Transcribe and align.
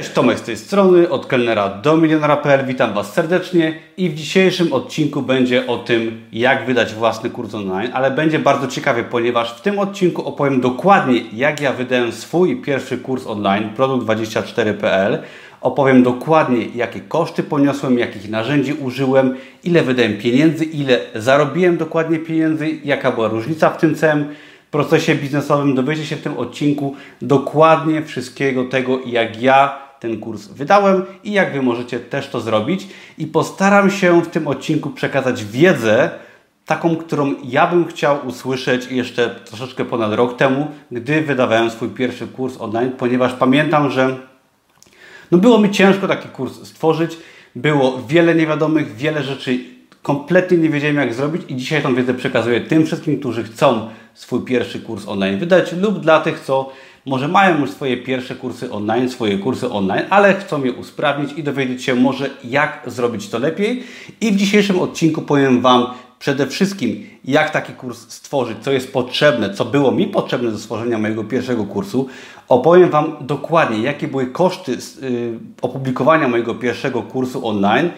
Cześć, 0.00 0.12
Tomek 0.12 0.38
z 0.38 0.42
tej 0.42 0.56
strony, 0.56 1.08
od 1.08 1.26
kelnera 1.26 1.68
do 1.68 1.96
milionera.pl. 1.96 2.66
Witam 2.66 2.94
Was 2.94 3.12
serdecznie 3.12 3.74
i 3.96 4.08
w 4.08 4.14
dzisiejszym 4.14 4.72
odcinku 4.72 5.22
będzie 5.22 5.66
o 5.66 5.78
tym, 5.78 6.20
jak 6.32 6.66
wydać 6.66 6.94
własny 6.94 7.30
kurs 7.30 7.54
online, 7.54 7.90
ale 7.92 8.10
będzie 8.10 8.38
bardzo 8.38 8.68
ciekawie, 8.68 9.04
ponieważ 9.04 9.58
w 9.58 9.60
tym 9.60 9.78
odcinku 9.78 10.28
opowiem 10.28 10.60
dokładnie, 10.60 11.20
jak 11.32 11.60
ja 11.60 11.72
wydałem 11.72 12.12
swój 12.12 12.56
pierwszy 12.62 12.98
kurs 12.98 13.26
online, 13.26 13.70
produkt24.pl. 13.76 15.18
Opowiem 15.60 16.02
dokładnie, 16.02 16.66
jakie 16.74 17.00
koszty 17.00 17.42
poniosłem, 17.42 17.98
jakich 17.98 18.30
narzędzi 18.30 18.72
użyłem, 18.72 19.36
ile 19.64 19.82
wydałem 19.82 20.18
pieniędzy, 20.18 20.64
ile 20.64 20.98
zarobiłem 21.14 21.76
dokładnie 21.76 22.18
pieniędzy, 22.18 22.70
jaka 22.84 23.12
była 23.12 23.28
różnica 23.28 23.70
w 23.70 23.76
tym 23.76 23.94
całym 23.94 24.34
procesie 24.70 25.14
biznesowym. 25.14 25.74
Dowiecie 25.74 26.06
się 26.06 26.16
w 26.16 26.22
tym 26.22 26.38
odcinku 26.38 26.96
dokładnie 27.22 28.02
wszystkiego 28.02 28.64
tego, 28.64 28.98
jak 29.06 29.42
ja 29.42 29.89
ten 30.00 30.20
kurs 30.20 30.46
wydałem 30.46 31.04
i 31.24 31.32
jak 31.32 31.52
Wy 31.52 31.62
możecie 31.62 32.00
też 32.00 32.28
to 32.28 32.40
zrobić. 32.40 32.86
I 33.18 33.26
postaram 33.26 33.90
się 33.90 34.22
w 34.22 34.28
tym 34.28 34.48
odcinku 34.48 34.90
przekazać 34.90 35.44
wiedzę, 35.44 36.10
taką, 36.66 36.96
którą 36.96 37.34
ja 37.44 37.66
bym 37.66 37.86
chciał 37.86 38.26
usłyszeć 38.26 38.86
jeszcze 38.90 39.34
troszeczkę 39.44 39.84
ponad 39.84 40.12
rok 40.12 40.36
temu, 40.36 40.66
gdy 40.90 41.22
wydawałem 41.22 41.70
swój 41.70 41.88
pierwszy 41.88 42.26
kurs 42.26 42.60
online, 42.60 42.92
ponieważ 42.98 43.32
pamiętam, 43.32 43.90
że 43.90 44.16
no 45.30 45.38
było 45.38 45.58
mi 45.58 45.70
ciężko 45.70 46.08
taki 46.08 46.28
kurs 46.28 46.54
stworzyć. 46.68 47.16
Było 47.54 48.02
wiele 48.08 48.34
niewiadomych, 48.34 48.96
wiele 48.96 49.22
rzeczy 49.22 49.58
kompletnie 50.02 50.58
nie 50.58 50.70
wiedziałem 50.70 50.96
jak 50.96 51.14
zrobić 51.14 51.42
i 51.48 51.56
dzisiaj 51.56 51.82
tą 51.82 51.94
wiedzę 51.94 52.14
przekazuję 52.14 52.60
tym 52.60 52.86
wszystkim, 52.86 53.18
którzy 53.18 53.44
chcą 53.44 53.88
swój 54.14 54.40
pierwszy 54.40 54.80
kurs 54.80 55.08
online 55.08 55.38
wydać 55.38 55.72
lub 55.72 56.00
dla 56.00 56.20
tych, 56.20 56.40
co 56.40 56.72
może 57.06 57.28
mają 57.28 57.60
już 57.60 57.70
swoje 57.70 57.96
pierwsze 57.96 58.34
kursy 58.34 58.72
online, 58.72 59.08
swoje 59.08 59.38
kursy 59.38 59.70
online, 59.70 60.02
ale 60.10 60.34
chcą 60.34 60.64
je 60.64 60.72
usprawnić 60.72 61.32
i 61.32 61.42
dowiedzieć 61.42 61.84
się 61.84 61.94
może 61.94 62.30
jak 62.44 62.82
zrobić 62.86 63.28
to 63.28 63.38
lepiej. 63.38 63.82
I 64.20 64.32
w 64.32 64.36
dzisiejszym 64.36 64.78
odcinku 64.78 65.22
powiem 65.22 65.60
Wam 65.60 65.86
przede 66.18 66.46
wszystkim, 66.46 67.06
jak 67.24 67.50
taki 67.50 67.72
kurs 67.72 68.08
stworzyć, 68.08 68.58
co 68.60 68.72
jest 68.72 68.92
potrzebne, 68.92 69.54
co 69.54 69.64
było 69.64 69.92
mi 69.92 70.06
potrzebne 70.06 70.50
do 70.50 70.58
stworzenia 70.58 70.98
mojego 70.98 71.24
pierwszego 71.24 71.64
kursu. 71.64 72.08
Opowiem 72.48 72.90
Wam 72.90 73.16
dokładnie, 73.20 73.82
jakie 73.82 74.08
były 74.08 74.26
koszty 74.26 74.72
yy, 74.72 75.38
opublikowania 75.62 76.28
mojego 76.28 76.54
pierwszego 76.54 77.02
kursu 77.02 77.46
online, 77.46 77.90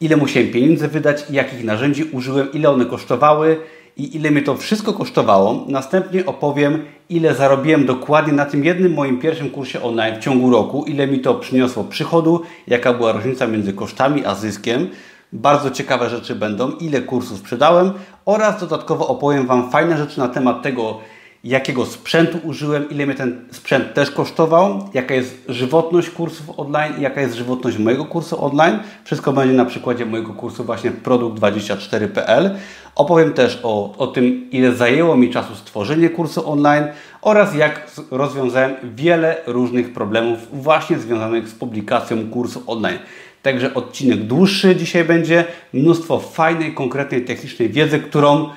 ile 0.00 0.16
musiałem 0.16 0.50
pieniędzy 0.50 0.88
wydać, 0.88 1.24
jakich 1.30 1.64
narzędzi 1.64 2.04
użyłem, 2.04 2.52
ile 2.52 2.70
one 2.70 2.84
kosztowały 2.84 3.60
i 3.96 4.16
ile 4.16 4.30
mnie 4.30 4.42
to 4.42 4.56
wszystko 4.56 4.92
kosztowało. 4.92 5.64
Następnie 5.68 6.26
opowiem, 6.26 6.84
ile 7.08 7.34
zarobiłem 7.34 7.86
dokładnie 7.86 8.32
na 8.32 8.44
tym 8.44 8.64
jednym 8.64 8.94
moim 8.94 9.18
pierwszym 9.18 9.50
kursie 9.50 9.82
online 9.82 10.16
w 10.16 10.24
ciągu 10.24 10.50
roku, 10.50 10.84
ile 10.84 11.06
mi 11.06 11.20
to 11.20 11.34
przyniosło 11.34 11.84
przychodu, 11.84 12.42
jaka 12.66 12.94
była 12.94 13.12
różnica 13.12 13.46
między 13.46 13.72
kosztami 13.72 14.26
a 14.26 14.34
zyskiem. 14.34 14.88
Bardzo 15.32 15.70
ciekawe 15.70 16.10
rzeczy 16.10 16.34
będą, 16.34 16.70
ile 16.70 17.00
kursów 17.00 17.38
sprzedałem 17.38 17.92
oraz 18.24 18.60
dodatkowo 18.60 19.08
opowiem 19.08 19.46
Wam 19.46 19.70
fajne 19.70 19.96
rzeczy 19.98 20.18
na 20.18 20.28
temat 20.28 20.62
tego, 20.62 21.00
jakiego 21.44 21.86
sprzętu 21.86 22.38
użyłem, 22.44 22.90
ile 22.90 23.06
mnie 23.06 23.14
ten 23.14 23.44
sprzęt 23.50 23.94
też 23.94 24.10
kosztował, 24.10 24.88
jaka 24.94 25.14
jest 25.14 25.44
żywotność 25.48 26.10
kursów 26.10 26.50
online 26.56 26.94
i 26.98 27.02
jaka 27.02 27.20
jest 27.20 27.34
żywotność 27.34 27.78
mojego 27.78 28.04
kursu 28.04 28.44
online. 28.44 28.78
Wszystko 29.04 29.32
będzie 29.32 29.54
na 29.54 29.64
przykładzie 29.64 30.06
mojego 30.06 30.32
kursu 30.32 30.64
właśnie 30.64 30.90
produkt24.pl. 30.90 32.56
Opowiem 32.94 33.32
też 33.32 33.60
o, 33.62 33.96
o 33.98 34.06
tym, 34.06 34.50
ile 34.50 34.72
zajęło 34.74 35.16
mi 35.16 35.30
czasu 35.30 35.54
stworzenie 35.54 36.10
kursu 36.10 36.50
online 36.50 36.84
oraz 37.22 37.54
jak 37.54 37.90
rozwiązałem 38.10 38.74
wiele 38.96 39.36
różnych 39.46 39.92
problemów 39.92 40.38
właśnie 40.52 40.98
związanych 40.98 41.48
z 41.48 41.54
publikacją 41.54 42.30
kursu 42.30 42.62
online. 42.66 42.98
Także 43.42 43.74
odcinek 43.74 44.20
dłuższy 44.20 44.76
dzisiaj 44.76 45.04
będzie, 45.04 45.44
mnóstwo 45.72 46.20
fajnej, 46.20 46.74
konkretnej, 46.74 47.24
technicznej 47.24 47.68
wiedzy, 47.68 47.98
którą 47.98 48.48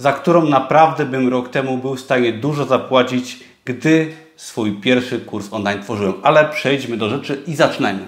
za 0.00 0.12
którą 0.12 0.48
naprawdę 0.48 1.06
bym 1.06 1.28
rok 1.28 1.48
temu 1.48 1.78
był 1.78 1.96
w 1.96 2.00
stanie 2.00 2.32
dużo 2.32 2.64
zapłacić, 2.64 3.40
gdy 3.64 4.12
swój 4.36 4.72
pierwszy 4.72 5.18
kurs 5.18 5.48
online 5.50 5.82
tworzyłem. 5.82 6.14
Ale 6.22 6.44
przejdźmy 6.44 6.96
do 6.96 7.08
rzeczy 7.08 7.42
i 7.46 7.54
zaczynajmy. 7.54 8.00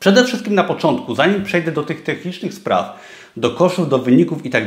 Przede 0.00 0.24
wszystkim 0.24 0.54
na 0.54 0.64
początku, 0.64 1.14
zanim 1.14 1.44
przejdę 1.44 1.72
do 1.72 1.82
tych 1.82 2.02
technicznych 2.02 2.54
spraw, 2.54 2.98
do 3.36 3.50
kosztów, 3.50 3.88
do 3.88 3.98
wyników 3.98 4.46
i 4.46 4.50
tak 4.50 4.66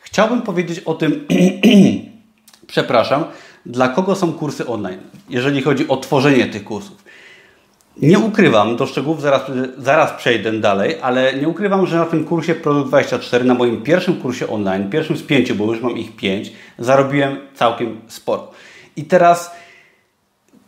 chciałbym 0.00 0.42
powiedzieć 0.42 0.80
o 0.80 0.94
tym, 0.94 1.26
przepraszam, 2.66 3.24
dla 3.66 3.88
kogo 3.88 4.14
są 4.14 4.32
kursy 4.32 4.66
online, 4.66 5.00
jeżeli 5.30 5.62
chodzi 5.62 5.88
o 5.88 5.96
tworzenie 5.96 6.46
tych 6.46 6.64
kursów. 6.64 7.04
Nie 8.02 8.18
ukrywam, 8.18 8.76
do 8.76 8.86
szczegółów 8.86 9.22
zaraz, 9.22 9.42
zaraz 9.78 10.12
przejdę 10.12 10.52
dalej, 10.52 10.96
ale 11.02 11.34
nie 11.34 11.48
ukrywam, 11.48 11.86
że 11.86 11.96
na 11.96 12.04
tym 12.04 12.24
kursie 12.24 12.54
Produkt 12.54 12.88
24, 12.88 13.44
na 13.44 13.54
moim 13.54 13.82
pierwszym 13.82 14.14
kursie 14.14 14.48
online, 14.48 14.90
pierwszym 14.90 15.16
z 15.16 15.22
pięciu, 15.22 15.54
bo 15.54 15.64
już 15.64 15.82
mam 15.82 15.96
ich 15.96 16.16
pięć, 16.16 16.52
zarobiłem 16.78 17.36
całkiem 17.54 18.00
sporo. 18.08 18.50
I 18.96 19.04
teraz 19.04 19.54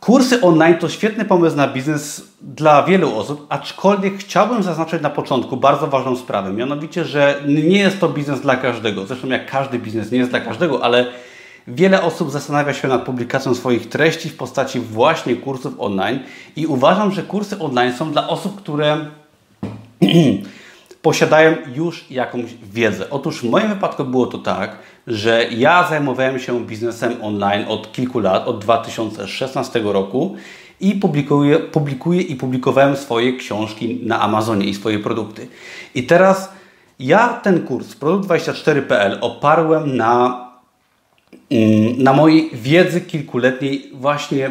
kursy 0.00 0.40
online 0.40 0.74
to 0.78 0.88
świetny 0.88 1.24
pomysł 1.24 1.56
na 1.56 1.68
biznes 1.68 2.22
dla 2.40 2.82
wielu 2.82 3.18
osób, 3.18 3.46
aczkolwiek 3.48 4.18
chciałbym 4.18 4.62
zaznaczyć 4.62 5.02
na 5.02 5.10
początku 5.10 5.56
bardzo 5.56 5.86
ważną 5.86 6.16
sprawę, 6.16 6.52
mianowicie, 6.52 7.04
że 7.04 7.42
nie 7.46 7.78
jest 7.78 8.00
to 8.00 8.08
biznes 8.08 8.40
dla 8.40 8.56
każdego. 8.56 9.06
Zresztą 9.06 9.28
jak 9.28 9.50
każdy 9.50 9.78
biznes 9.78 10.12
nie 10.12 10.18
jest 10.18 10.30
dla 10.30 10.40
każdego, 10.40 10.84
ale 10.84 11.06
Wiele 11.68 12.02
osób 12.02 12.30
zastanawia 12.30 12.74
się 12.74 12.88
nad 12.88 13.04
publikacją 13.04 13.54
swoich 13.54 13.88
treści 13.88 14.28
w 14.28 14.36
postaci 14.36 14.80
właśnie 14.80 15.36
kursów 15.36 15.74
online 15.78 16.18
i 16.56 16.66
uważam, 16.66 17.12
że 17.12 17.22
kursy 17.22 17.58
online 17.58 17.92
są 17.92 18.12
dla 18.12 18.28
osób, 18.28 18.56
które 18.56 19.06
posiadają 21.02 21.56
już 21.74 22.10
jakąś 22.10 22.54
wiedzę. 22.72 23.10
Otóż 23.10 23.40
w 23.40 23.50
moim 23.50 23.68
wypadku 23.68 24.04
było 24.04 24.26
to 24.26 24.38
tak, 24.38 24.76
że 25.06 25.46
ja 25.50 25.88
zajmowałem 25.88 26.38
się 26.38 26.66
biznesem 26.66 27.16
online 27.22 27.64
od 27.68 27.92
kilku 27.92 28.20
lat, 28.20 28.48
od 28.48 28.58
2016 28.58 29.80
roku 29.84 30.36
i 30.80 30.94
publikuję, 30.94 31.58
publikuję 31.58 32.20
i 32.20 32.36
publikowałem 32.36 32.96
swoje 32.96 33.32
książki 33.32 34.00
na 34.02 34.20
Amazonie 34.20 34.66
i 34.66 34.74
swoje 34.74 34.98
produkty. 34.98 35.48
I 35.94 36.02
teraz 36.02 36.52
ja 36.98 37.28
ten 37.28 37.66
kurs 37.66 37.96
Produkt24.pl 37.96 39.18
oparłem 39.20 39.96
na 39.96 40.45
na 41.98 42.12
mojej 42.12 42.50
wiedzy 42.52 43.00
kilkuletniej 43.00 43.90
właśnie 43.94 44.50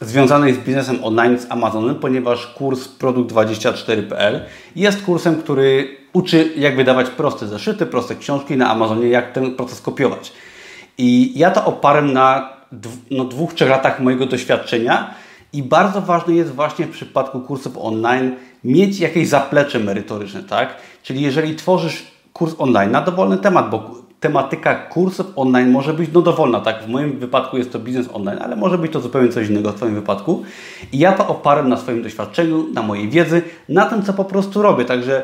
związanej 0.00 0.54
z 0.54 0.58
biznesem 0.58 1.04
online 1.04 1.38
z 1.38 1.46
Amazonem, 1.50 1.94
ponieważ 1.94 2.46
kurs 2.46 2.88
produkt24.pl 2.98 4.40
jest 4.76 5.02
kursem, 5.02 5.36
który 5.36 5.96
uczy 6.12 6.52
jak 6.56 6.76
wydawać 6.76 7.10
proste 7.10 7.46
zeszyty, 7.46 7.86
proste 7.86 8.14
książki 8.14 8.56
na 8.56 8.70
Amazonie, 8.70 9.08
jak 9.08 9.32
ten 9.32 9.54
proces 9.54 9.80
kopiować. 9.80 10.32
I 10.98 11.38
ja 11.38 11.50
to 11.50 11.64
oparłem 11.64 12.12
na 12.12 12.56
no, 13.10 13.24
dwóch, 13.24 13.54
trzech 13.54 13.68
latach 13.68 14.00
mojego 14.00 14.26
doświadczenia 14.26 15.14
i 15.52 15.62
bardzo 15.62 16.00
ważne 16.02 16.34
jest 16.34 16.54
właśnie 16.54 16.86
w 16.86 16.90
przypadku 16.90 17.40
kursów 17.40 17.78
online 17.78 18.34
mieć 18.64 19.00
jakieś 19.00 19.28
zaplecze 19.28 19.78
merytoryczne, 19.78 20.42
tak? 20.42 20.76
Czyli 21.02 21.22
jeżeli 21.22 21.56
tworzysz 21.56 22.06
kurs 22.32 22.54
online 22.58 22.90
na 22.90 23.00
dowolny 23.00 23.38
temat, 23.38 23.70
bo 23.70 24.05
tematyka 24.20 24.74
kursów 24.74 25.26
online 25.36 25.70
może 25.70 25.94
być 25.94 26.10
no 26.12 26.22
dowolna, 26.22 26.60
tak? 26.60 26.82
W 26.82 26.88
moim 26.88 27.18
wypadku 27.18 27.58
jest 27.58 27.72
to 27.72 27.78
biznes 27.78 28.08
online, 28.12 28.38
ale 28.42 28.56
może 28.56 28.78
być 28.78 28.92
to 28.92 29.00
zupełnie 29.00 29.28
coś 29.28 29.48
innego 29.48 29.72
w 29.72 29.74
Twoim 29.74 29.94
wypadku. 29.94 30.42
I 30.92 30.98
ja 30.98 31.12
to 31.12 31.28
oparłem 31.28 31.68
na 31.68 31.76
swoim 31.76 32.02
doświadczeniu, 32.02 32.66
na 32.72 32.82
mojej 32.82 33.08
wiedzy, 33.08 33.42
na 33.68 33.86
tym, 33.86 34.02
co 34.02 34.12
po 34.12 34.24
prostu 34.24 34.62
robię. 34.62 34.84
Także 34.84 35.22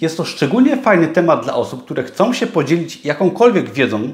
jest 0.00 0.16
to 0.16 0.24
szczególnie 0.24 0.76
fajny 0.76 1.08
temat 1.08 1.44
dla 1.44 1.54
osób, 1.54 1.84
które 1.84 2.02
chcą 2.02 2.32
się 2.32 2.46
podzielić 2.46 3.04
jakąkolwiek 3.04 3.70
wiedzą, 3.70 4.12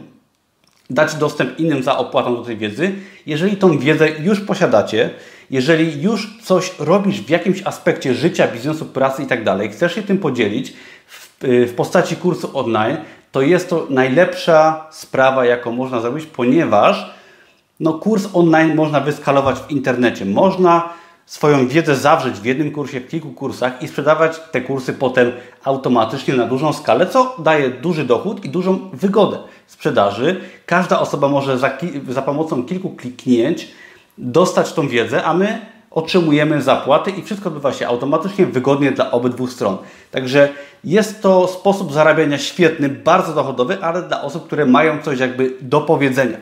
dać 0.90 1.14
dostęp 1.14 1.60
innym 1.60 1.82
za 1.82 1.98
opłatą 1.98 2.36
do 2.36 2.42
tej 2.42 2.56
wiedzy. 2.56 2.92
Jeżeli 3.26 3.56
tą 3.56 3.78
wiedzę 3.78 4.08
już 4.10 4.40
posiadacie, 4.40 5.10
jeżeli 5.50 6.02
już 6.02 6.38
coś 6.42 6.72
robisz 6.78 7.20
w 7.20 7.30
jakimś 7.30 7.62
aspekcie 7.66 8.14
życia, 8.14 8.48
biznesu, 8.48 8.86
pracy 8.86 9.22
i 9.22 9.26
tak 9.26 9.44
dalej, 9.44 9.68
chcesz 9.68 9.94
się 9.94 10.02
tym 10.02 10.18
podzielić 10.18 10.72
w, 11.06 11.38
w 11.68 11.72
postaci 11.76 12.16
kursu 12.16 12.58
online, 12.58 12.96
to 13.32 13.42
jest 13.42 13.70
to 13.70 13.86
najlepsza 13.90 14.86
sprawa, 14.90 15.44
jaką 15.44 15.72
można 15.72 16.00
zrobić, 16.00 16.26
ponieważ 16.26 17.10
no, 17.80 17.92
kurs 17.92 18.28
online 18.32 18.74
można 18.74 19.00
wyskalować 19.00 19.58
w 19.58 19.70
internecie. 19.70 20.24
Można 20.24 20.88
swoją 21.26 21.68
wiedzę 21.68 21.96
zawrzeć 21.96 22.34
w 22.34 22.44
jednym 22.44 22.72
kursie, 22.72 23.00
w 23.00 23.08
kilku 23.08 23.30
kursach 23.30 23.82
i 23.82 23.88
sprzedawać 23.88 24.40
te 24.50 24.60
kursy 24.60 24.92
potem 24.92 25.32
automatycznie 25.64 26.34
na 26.34 26.46
dużą 26.46 26.72
skalę, 26.72 27.06
co 27.06 27.36
daje 27.38 27.70
duży 27.70 28.04
dochód 28.04 28.44
i 28.44 28.48
dużą 28.48 28.90
wygodę 28.92 29.38
sprzedaży. 29.66 30.40
Każda 30.66 31.00
osoba 31.00 31.28
może 31.28 31.58
za, 31.58 31.78
za 32.08 32.22
pomocą 32.22 32.64
kilku 32.64 32.90
kliknięć 32.90 33.68
dostać 34.18 34.72
tą 34.72 34.88
wiedzę, 34.88 35.24
a 35.24 35.34
my 35.34 35.66
otrzymujemy 35.94 36.62
zapłaty 36.62 37.10
i 37.10 37.22
wszystko 37.22 37.48
odbywa 37.48 37.72
się 37.72 37.86
automatycznie, 37.86 38.46
wygodnie 38.46 38.92
dla 38.92 39.10
obydwu 39.10 39.46
stron. 39.46 39.76
Także 40.10 40.48
jest 40.84 41.22
to 41.22 41.48
sposób 41.48 41.92
zarabiania 41.92 42.38
świetny, 42.38 42.88
bardzo 42.88 43.34
dochodowy, 43.34 43.78
ale 43.82 44.02
dla 44.02 44.22
osób, 44.22 44.46
które 44.46 44.66
mają 44.66 45.02
coś 45.02 45.18
jakby 45.18 45.56
do 45.60 45.80
powiedzenia. 45.80 46.38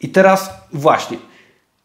I 0.00 0.08
teraz 0.08 0.50
właśnie, 0.72 1.18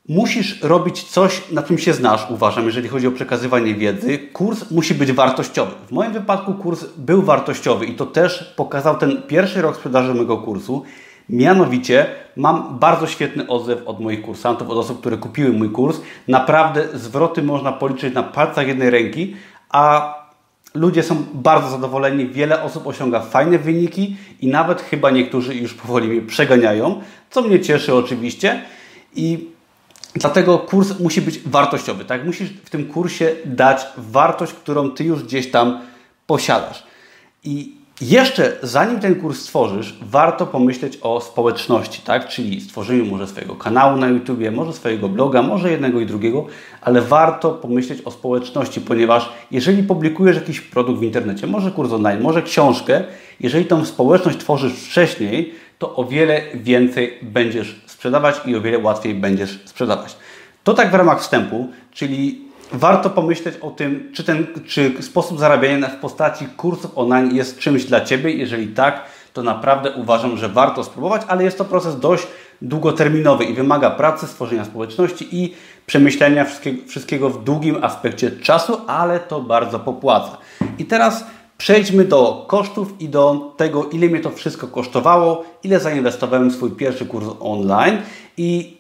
musisz 0.10 0.62
robić 0.62 1.04
coś, 1.04 1.52
na 1.52 1.64
czym 1.64 1.78
się 1.78 1.94
znasz, 1.94 2.28
uważam, 2.30 2.66
jeżeli 2.66 2.90
chodzi 2.90 3.08
o 3.08 3.12
przekazywanie 3.12 3.76
wiedzy. 3.76 4.18
Kurs 4.18 4.72
musi 4.72 4.96
być 4.96 5.12
wartościowy. 5.12 5.72
W 5.88 5.92
moim 5.92 6.14
wypadku 6.14 6.54
kurs 6.54 6.86
był 6.98 7.22
wartościowy 7.22 7.86
i 7.86 7.96
to 7.96 8.06
też 8.06 8.54
pokazał 8.56 8.98
ten 8.98 9.22
pierwszy 9.22 9.62
rok 9.62 9.76
sprzedaży 9.76 10.14
mojego 10.14 10.38
kursu. 10.38 10.84
Mianowicie 11.30 12.06
mam 12.36 12.80
bardzo 12.80 13.08
świetny 13.08 13.48
odzew 13.48 13.80
od 13.86 14.00
moich 14.00 14.22
kursantów, 14.22 14.70
od 14.70 14.78
osób, 14.78 15.00
które 15.00 15.18
kupiły 15.18 15.54
mój 15.54 15.70
kurs. 15.70 16.02
Naprawdę 16.28 16.88
zwroty 16.94 17.44
można 17.44 17.72
policzyć 17.72 18.14
na 18.14 18.24
palcach 18.24 18.68
jednej 18.68 18.90
ręki, 18.90 19.36
a 19.70 20.16
ludzie 20.74 21.04
są 21.04 21.24
bardzo 21.34 21.70
zadowoleni. 21.70 22.28
Wiele 22.28 22.64
osób 22.64 22.88
osiąga 22.88 23.20
fajne 23.20 23.60
wyniki 23.60 24.16
i 24.42 24.48
nawet 24.48 24.82
chyba 24.82 25.10
niektórzy 25.10 25.56
już 25.56 25.74
powoli 25.74 26.08
mnie 26.08 26.22
przeganiają, 26.22 27.02
co 27.30 27.42
mnie 27.42 27.60
cieszy 27.60 27.96
oczywiście. 27.96 28.62
I 29.16 29.58
Dlatego 30.20 30.60
kurs 30.60 31.00
musi 31.00 31.22
być 31.22 31.40
wartościowy, 31.40 32.06
tak? 32.06 32.26
Musisz 32.26 32.50
w 32.50 32.70
tym 32.70 32.86
kursie 32.86 33.36
dać 33.46 33.86
wartość, 33.98 34.54
którą 34.54 34.92
ty 34.92 35.04
już 35.04 35.24
gdzieś 35.24 35.52
tam 35.52 35.80
posiadasz. 36.28 36.84
I 37.44 37.76
jeszcze 38.02 38.58
zanim 38.64 39.00
ten 39.00 39.16
kurs 39.16 39.40
stworzysz, 39.40 39.96
warto 40.02 40.46
pomyśleć 40.46 41.00
o 41.02 41.22
społeczności, 41.22 42.02
tak? 42.02 42.28
Czyli 42.28 42.62
stworzeniu 42.62 43.06
może 43.06 43.28
swojego 43.28 43.56
kanału 43.56 43.98
na 43.98 44.08
YouTube, 44.08 44.40
może 44.52 44.74
swojego 44.74 45.10
bloga, 45.10 45.42
może 45.42 45.72
jednego 45.72 46.00
i 46.00 46.06
drugiego, 46.06 46.46
ale 46.82 47.02
warto 47.02 47.52
pomyśleć 47.52 48.02
o 48.06 48.12
społeczności, 48.12 48.82
ponieważ 48.82 49.30
jeżeli 49.52 49.84
publikujesz 49.84 50.36
jakiś 50.36 50.62
produkt 50.62 51.00
w 51.00 51.04
internecie, 51.04 51.48
może 51.48 51.72
kurs 51.72 51.92
online, 51.92 52.22
może 52.22 52.42
książkę, 52.42 53.04
jeżeli 53.40 53.66
tą 53.66 53.86
społeczność 53.86 54.38
tworzysz 54.38 54.74
wcześniej, 54.74 55.54
to 55.80 55.96
o 55.96 56.06
wiele 56.06 56.42
więcej 56.54 57.14
będziesz 57.22 57.82
sprzedawać 57.86 58.36
i 58.46 58.56
o 58.56 58.62
wiele 58.62 58.80
łatwiej 58.80 59.16
będziesz 59.16 59.60
sprzedawać. 59.66 60.18
To 60.64 60.74
tak 60.74 60.92
w 60.92 60.94
ramach 60.94 61.22
wstępu, 61.22 61.70
czyli 61.92 62.47
warto 62.74 63.10
pomyśleć 63.10 63.56
o 63.58 63.72
tym, 63.72 64.12
czy 64.14 64.24
ten 64.24 64.48
czy 64.66 65.04
sposób 65.04 65.40
zarabiania 65.40 65.88
w 65.88 65.96
postaci 65.96 66.46
kursów 66.58 66.92
online 66.96 67.36
jest 67.36 67.60
czymś 67.60 67.86
dla 67.86 68.02
Ciebie. 68.02 68.32
Jeżeli 68.32 68.68
tak, 68.68 69.06
to 69.34 69.44
naprawdę 69.44 69.92
uważam, 69.92 70.38
że 70.38 70.50
warto 70.50 70.84
spróbować, 70.84 71.22
ale 71.28 71.44
jest 71.44 71.58
to 71.58 71.66
proces 71.66 72.00
dość 72.00 72.28
długoterminowy 72.62 73.46
i 73.46 73.54
wymaga 73.54 73.90
pracy, 73.90 74.28
stworzenia 74.28 74.66
społeczności 74.66 75.28
i 75.32 75.54
przemyślenia 75.86 76.46
wszystkiego, 76.46 76.82
wszystkiego 76.88 77.30
w 77.30 77.44
długim 77.44 77.84
aspekcie 77.84 78.32
czasu, 78.32 78.82
ale 78.88 79.20
to 79.20 79.42
bardzo 79.42 79.80
popłaca. 79.80 80.38
I 80.80 80.86
teraz 80.86 81.24
Przejdźmy 81.58 82.06
do 82.06 82.46
kosztów 82.48 83.02
i 83.02 83.10
do 83.10 83.54
tego, 83.58 83.84
ile 83.84 84.08
mnie 84.08 84.20
to 84.20 84.30
wszystko 84.32 84.68
kosztowało, 84.68 85.44
ile 85.64 85.80
zainwestowałem 85.80 86.50
w 86.50 86.54
swój 86.54 86.72
pierwszy 86.72 87.06
kurs 87.06 87.26
online 87.40 87.98
i 88.38 88.77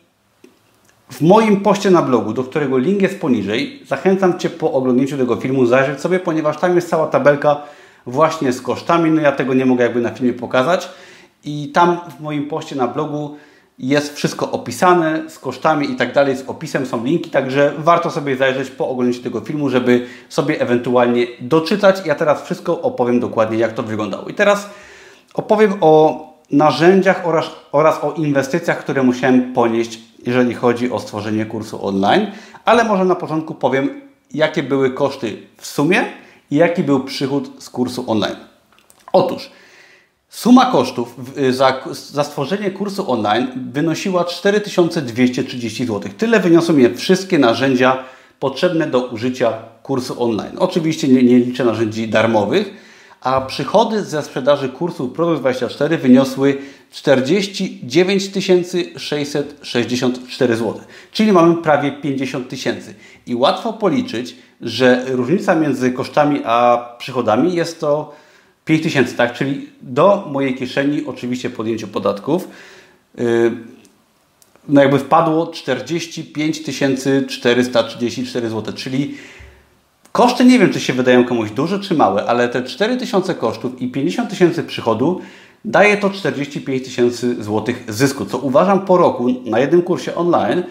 w 1.09 1.21
moim 1.21 1.61
poście 1.61 1.91
na 1.91 2.01
blogu, 2.01 2.33
do 2.33 2.43
którego 2.43 2.77
link 2.77 3.01
jest 3.01 3.21
poniżej, 3.21 3.81
zachęcam 3.85 4.39
Cię 4.39 4.49
po 4.49 4.73
oglądnięciu 4.73 5.17
tego 5.17 5.35
filmu 5.35 5.65
zajrzeć 5.65 6.01
sobie, 6.01 6.19
ponieważ 6.19 6.57
tam 6.57 6.75
jest 6.75 6.89
cała 6.89 7.07
tabelka 7.07 7.61
właśnie 8.05 8.53
z 8.53 8.61
kosztami. 8.61 9.11
No 9.11 9.21
ja 9.21 9.31
tego 9.31 9.53
nie 9.53 9.65
mogę 9.65 9.83
jakby 9.83 10.01
na 10.01 10.09
filmie 10.09 10.33
pokazać. 10.33 10.89
I 11.43 11.71
tam 11.73 11.97
w 12.17 12.21
moim 12.21 12.47
poście 12.47 12.75
na 12.75 12.87
blogu 12.87 13.37
jest 13.79 14.15
wszystko 14.15 14.51
opisane 14.51 15.29
z 15.29 15.39
kosztami 15.39 15.91
i 15.91 15.95
tak 15.95 16.13
dalej, 16.13 16.37
z 16.37 16.49
opisem 16.49 16.85
są 16.85 17.05
linki, 17.05 17.29
także 17.29 17.73
warto 17.77 18.11
sobie 18.11 18.35
zajrzeć 18.35 18.69
po 18.69 18.89
oglądaniu 18.89 19.23
tego 19.23 19.41
filmu, 19.41 19.69
żeby 19.69 20.05
sobie 20.29 20.61
ewentualnie 20.61 21.27
doczytać. 21.41 22.05
Ja 22.05 22.15
teraz 22.15 22.43
wszystko 22.43 22.81
opowiem 22.81 23.19
dokładnie, 23.19 23.57
jak 23.57 23.73
to 23.73 23.83
wyglądało. 23.83 24.27
I 24.27 24.33
teraz 24.33 24.69
opowiem 25.33 25.73
o 25.81 26.23
narzędziach 26.51 27.21
oraz, 27.27 27.45
oraz 27.71 28.03
o 28.03 28.13
inwestycjach, 28.13 28.79
które 28.79 29.03
musiałem 29.03 29.53
ponieść, 29.53 29.99
jeżeli 30.27 30.53
chodzi 30.53 30.91
o 30.91 30.99
stworzenie 30.99 31.45
kursu 31.45 31.85
online, 31.85 32.27
ale 32.65 32.83
może 32.83 33.05
na 33.05 33.15
początku 33.15 33.55
powiem, 33.55 34.01
jakie 34.33 34.63
były 34.63 34.91
koszty 34.91 35.37
w 35.57 35.65
sumie 35.65 36.05
i 36.51 36.55
jaki 36.55 36.83
był 36.83 37.03
przychód 37.03 37.51
z 37.59 37.69
kursu 37.69 38.11
online. 38.11 38.35
Otóż 39.13 39.49
Suma 40.29 40.71
kosztów 40.71 41.15
za, 41.49 41.83
za 42.11 42.23
stworzenie 42.23 42.71
kursu 42.71 43.11
online 43.11 43.47
wynosiła 43.71 44.25
4230 44.25 45.85
zł. 45.85 46.11
Tyle 46.17 46.39
wyniosły 46.39 46.75
mnie 46.75 46.95
wszystkie 46.95 47.39
narzędzia 47.39 48.03
potrzebne 48.39 48.87
do 48.87 49.05
użycia 49.05 49.53
kursu 49.83 50.23
online. 50.23 50.55
Oczywiście 50.57 51.07
nie, 51.07 51.23
nie 51.23 51.39
liczę 51.39 51.65
narzędzi 51.65 52.07
darmowych, 52.07 52.73
a 53.21 53.41
przychody 53.41 54.03
ze 54.03 54.23
sprzedaży 54.23 54.69
kursu 54.69 55.07
Produkt24 55.07 55.97
wyniosły 55.97 56.57
49 56.91 58.23
664 58.97 60.55
zł, 60.55 60.81
czyli 61.11 61.31
mamy 61.31 61.55
prawie 61.55 61.91
50 61.91 62.49
tysięcy. 62.49 62.93
I 63.25 63.35
łatwo 63.35 63.73
policzyć, 63.73 64.35
że 64.61 65.05
różnica 65.07 65.55
między 65.55 65.91
kosztami 65.91 66.41
a 66.45 66.85
przychodami 66.97 67.55
jest 67.55 67.79
to 67.79 68.15
5 68.65 68.83
tysięcy, 68.83 69.15
tak? 69.15 69.33
Czyli 69.33 69.69
do 69.81 70.29
mojej 70.31 70.55
kieszeni, 70.55 71.05
oczywiście 71.05 71.49
po 71.49 71.61
odjęciu 71.61 71.87
podatków, 71.87 72.47
yy, 73.17 73.51
no 74.69 74.81
jakby 74.81 74.99
wpadło 74.99 75.47
45 75.47 76.63
434 77.27 78.49
zł, 78.49 78.73
czyli 78.73 79.17
koszty 80.11 80.45
nie 80.45 80.59
wiem, 80.59 80.73
czy 80.73 80.79
się 80.79 80.93
wydają 80.93 81.25
komuś 81.25 81.51
duże 81.51 81.79
czy 81.79 81.95
małe, 81.95 82.25
ale 82.25 82.49
te 82.49 82.63
4 82.63 82.97
tysiące 82.97 83.35
kosztów 83.35 83.81
i 83.81 83.87
50 83.87 84.29
tysięcy 84.29 84.63
przychodu 84.63 85.21
daje 85.65 85.97
to 85.97 86.09
45 86.09 86.83
tysięcy 86.83 87.43
złotych 87.43 87.83
zysku, 87.87 88.25
co 88.25 88.37
uważam 88.37 88.85
po 88.85 88.97
roku 88.97 89.27
na 89.45 89.59
jednym 89.59 89.81
kursie 89.81 90.15
online 90.15 90.63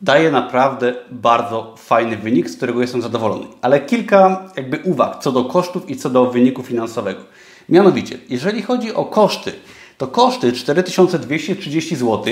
daje 0.00 0.30
naprawdę 0.30 0.94
bardzo 1.10 1.74
fajny 1.78 2.16
wynik, 2.16 2.50
z 2.50 2.56
którego 2.56 2.80
jestem 2.80 3.02
zadowolony. 3.02 3.46
Ale 3.62 3.80
kilka 3.80 4.50
jakby 4.56 4.78
uwag 4.84 5.18
co 5.22 5.32
do 5.32 5.44
kosztów 5.44 5.90
i 5.90 5.96
co 5.96 6.10
do 6.10 6.30
wyniku 6.30 6.62
finansowego. 6.62 7.20
Mianowicie, 7.68 8.18
jeżeli 8.28 8.62
chodzi 8.62 8.94
o 8.94 9.04
koszty, 9.04 9.52
to 9.98 10.06
koszty 10.06 10.52
4230 10.52 11.96
zł 11.96 12.24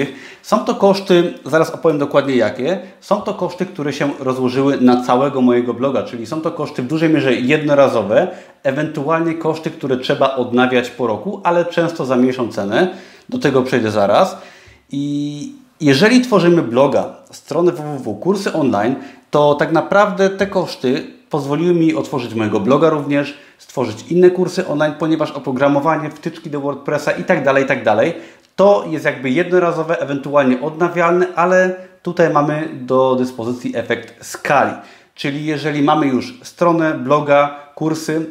są 0.43 0.59
to 0.59 0.75
koszty, 0.75 1.35
zaraz 1.45 1.71
opowiem 1.71 1.99
dokładnie 1.99 2.37
jakie, 2.37 2.81
są 3.01 3.21
to 3.21 3.35
koszty, 3.35 3.67
które 3.67 3.93
się 3.93 4.11
rozłożyły 4.19 4.81
na 4.81 5.05
całego 5.05 5.41
mojego 5.41 5.75
bloga, 5.75 6.03
czyli 6.03 6.27
są 6.27 6.41
to 6.41 6.51
koszty 6.51 6.83
w 6.83 6.87
dużej 6.87 7.11
mierze 7.11 7.35
jednorazowe, 7.35 8.29
ewentualnie 8.63 9.35
koszty, 9.35 9.71
które 9.71 9.97
trzeba 9.97 10.37
odnawiać 10.37 10.91
po 10.91 11.07
roku, 11.07 11.41
ale 11.45 11.65
często 11.65 12.05
za 12.05 12.17
mniejszą 12.17 12.53
cenę. 12.53 12.95
Do 13.29 13.39
tego 13.39 13.63
przejdę 13.63 13.91
zaraz. 13.91 14.37
I 14.91 15.53
jeżeli 15.81 16.21
tworzymy 16.21 16.63
bloga, 16.63 17.15
stronę 17.31 17.73
www, 17.73 18.15
kursy 18.15 18.53
online, 18.53 18.95
to 19.31 19.55
tak 19.55 19.73
naprawdę 19.73 20.31
te 20.31 20.47
koszty 20.47 21.07
pozwoliły 21.31 21.75
mi 21.75 21.95
otworzyć 21.95 22.35
mojego 22.35 22.61
bloga 22.61 22.91
również, 22.91 23.35
stworzyć 23.63 24.05
inne 24.09 24.31
kursy 24.31 24.67
online, 24.69 24.95
ponieważ 24.99 25.31
oprogramowanie, 25.31 26.11
wtyczki 26.11 26.51
do 26.51 26.61
WordPressa 26.61 27.13
i 27.13 27.25
tak 27.25 27.45
dalej, 27.45 27.67
tak 27.67 27.85
dalej, 27.85 28.15
to 28.57 28.85
jest 28.91 29.05
jakby 29.05 29.31
jednorazowe, 29.31 30.01
ewentualnie 30.01 30.61
odnawialne, 30.61 31.27
ale 31.35 31.75
tutaj 32.03 32.31
mamy 32.31 32.69
do 32.73 33.15
dyspozycji 33.15 33.77
efekt 33.77 34.27
skali. 34.27 34.73
Czyli 35.15 35.47
jeżeli 35.47 35.83
mamy 35.83 36.07
już 36.07 36.39
stronę, 36.43 36.95
bloga, 36.95 37.57
kursy, 37.75 38.27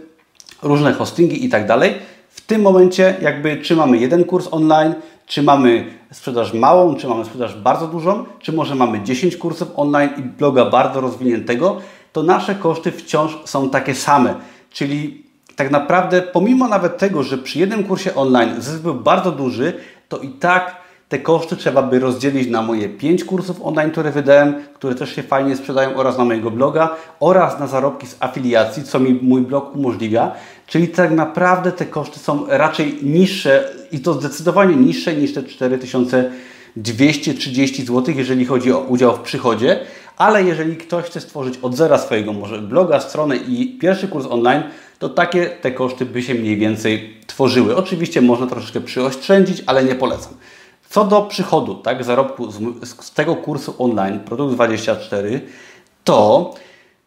różne 0.62 0.94
hostingi 0.94 1.46
i 1.46 1.50
tak 1.50 1.68
dalej, 1.68 1.96
w 2.30 2.42
tym 2.42 2.62
momencie 2.62 3.16
jakby 3.22 3.58
czy 3.58 3.76
mamy 3.76 3.98
jeden 3.98 4.24
kurs 4.24 4.48
online, 4.52 4.94
czy 5.26 5.44
mamy 5.44 5.86
sprzedaż 6.12 6.54
małą, 6.54 6.96
czy 6.96 7.08
mamy 7.08 7.26
sprzedaż 7.26 7.56
bardzo 7.56 7.88
dużą, 7.88 8.26
czy 8.40 8.54
może 8.54 8.76
mamy 8.76 9.04
10 9.04 9.38
kursów 9.38 9.68
online 9.76 10.10
i 10.18 10.22
bloga 10.22 10.66
bardzo 10.66 11.02
rozwiniętego, 11.02 11.82
to 12.14 12.24
nasze 12.24 12.56
koszty 12.56 12.92
wciąż 12.92 13.38
są 13.46 13.70
takie 13.70 13.96
same. 13.96 14.36
Czyli 14.72 15.21
tak 15.55 15.72
naprawdę, 15.72 16.22
pomimo 16.22 16.67
nawet 16.67 16.98
tego, 16.98 17.24
że 17.24 17.38
przy 17.38 17.60
jednym 17.60 17.84
kursie 17.84 18.15
online 18.15 18.62
zysk 18.62 18.81
był 18.81 18.96
bardzo 18.96 19.31
duży, 19.31 19.74
to 20.10 20.17
i 20.17 20.29
tak 20.29 20.81
te 21.12 21.20
koszty 21.20 21.55
trzeba 21.55 21.81
by 21.81 22.00
rozdzielić 22.00 22.50
na 22.50 22.62
moje 22.62 22.89
5 22.89 23.24
kursów 23.24 23.58
online, 23.63 23.91
które 23.91 24.12
wydałem, 24.12 24.55
które 24.74 24.96
też 24.96 25.15
się 25.15 25.24
fajnie 25.24 25.55
sprzedają, 25.55 25.96
oraz 25.96 26.17
na 26.17 26.25
mojego 26.25 26.51
bloga, 26.51 26.96
oraz 27.20 27.60
na 27.60 27.67
zarobki 27.67 28.08
z 28.08 28.15
afiliacji, 28.20 28.84
co 28.84 29.00
mi 29.00 29.20
mój 29.22 29.41
blog 29.41 29.75
umożliwia. 29.75 30.31
Czyli 30.67 30.88
tak 30.88 31.12
naprawdę 31.12 31.72
te 31.72 31.86
koszty 31.86 32.20
są 32.20 32.46
raczej 32.48 33.00
niższe 33.03 33.74
i 33.91 34.00
to 34.00 34.13
zdecydowanie 34.13 34.75
niższe 34.75 35.15
niż 35.15 35.34
te 35.34 35.43
4230 35.43 37.86
zł, 37.86 38.15
jeżeli 38.17 38.46
chodzi 38.46 38.72
o 38.72 38.79
udział 38.79 39.15
w 39.15 39.20
przychodzie. 39.20 39.79
Ale 40.17 40.43
jeżeli 40.43 40.77
ktoś 40.77 41.05
chce 41.05 41.22
stworzyć 41.22 41.60
od 41.62 41.75
zera 41.75 41.98
swojego 41.98 42.34
może 42.34 42.62
bloga, 42.62 43.00
stronę 43.00 43.36
i 43.36 43.77
pierwszy 43.81 44.08
kurs 44.08 44.25
online, 44.29 44.63
to 45.01 45.10
takie 45.10 45.46
te 45.46 45.72
koszty 45.72 46.05
by 46.05 46.24
się 46.24 46.34
mniej 46.34 46.58
więcej 46.58 47.17
tworzyły. 47.27 47.75
Oczywiście 47.75 48.22
można 48.22 48.48
troszeczkę 48.48 48.81
przyoszczędzić, 48.81 49.63
ale 49.65 49.84
nie 49.84 49.96
polecam. 49.96 50.34
Co 50.89 51.05
do 51.05 51.22
przychodu, 51.22 51.75
tak, 51.75 52.03
zarobku 52.03 52.51
z, 52.51 52.60
z 53.05 53.12
tego 53.12 53.36
kursu 53.36 53.75
online, 53.77 54.20
Produkt 54.20 54.53
24, 54.53 55.41
to 56.03 56.53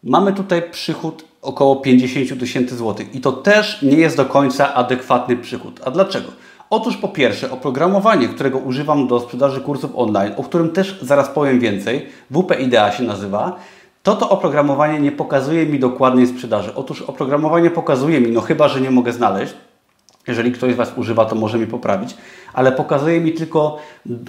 mamy 0.03 0.33
tutaj 0.33 0.71
przychód 0.71 1.25
około 1.41 1.75
50 1.75 2.39
tysięcy 2.39 2.75
złotych 2.75 3.15
i 3.15 3.21
to 3.21 3.31
też 3.31 3.81
nie 3.81 3.97
jest 3.97 4.17
do 4.17 4.25
końca 4.25 4.73
adekwatny 4.73 5.37
przychód. 5.37 5.81
A 5.85 5.91
dlaczego? 5.91 6.31
Otóż 6.69 6.97
po 6.97 7.07
pierwsze, 7.07 7.51
oprogramowanie, 7.51 8.27
którego 8.27 8.57
używam 8.57 9.07
do 9.07 9.19
sprzedaży 9.19 9.61
kursów 9.61 9.91
online, 9.95 10.33
o 10.37 10.43
którym 10.43 10.69
też 10.69 10.99
zaraz 11.01 11.29
powiem 11.29 11.59
więcej, 11.59 12.05
WP 12.31 12.59
Idea 12.59 12.91
się 12.91 13.03
nazywa, 13.03 13.59
to 14.05 14.15
to 14.15 14.29
oprogramowanie 14.29 14.99
nie 14.99 15.11
pokazuje 15.11 15.65
mi 15.65 15.79
dokładnej 15.79 16.27
sprzedaży. 16.27 16.75
Otóż 16.75 17.01
oprogramowanie 17.01 17.69
pokazuje 17.69 18.21
mi, 18.21 18.31
no 18.31 18.41
chyba, 18.41 18.67
że 18.67 18.81
nie 18.81 18.91
mogę 18.91 19.13
znaleźć, 19.13 19.53
jeżeli 20.27 20.51
ktoś 20.51 20.73
z 20.73 20.75
Was 20.75 20.91
używa, 20.97 21.25
to 21.25 21.35
może 21.35 21.57
mi 21.57 21.67
poprawić, 21.67 22.17
ale 22.53 22.71
pokazuje 22.71 23.21
mi 23.21 23.33
tylko 23.33 23.77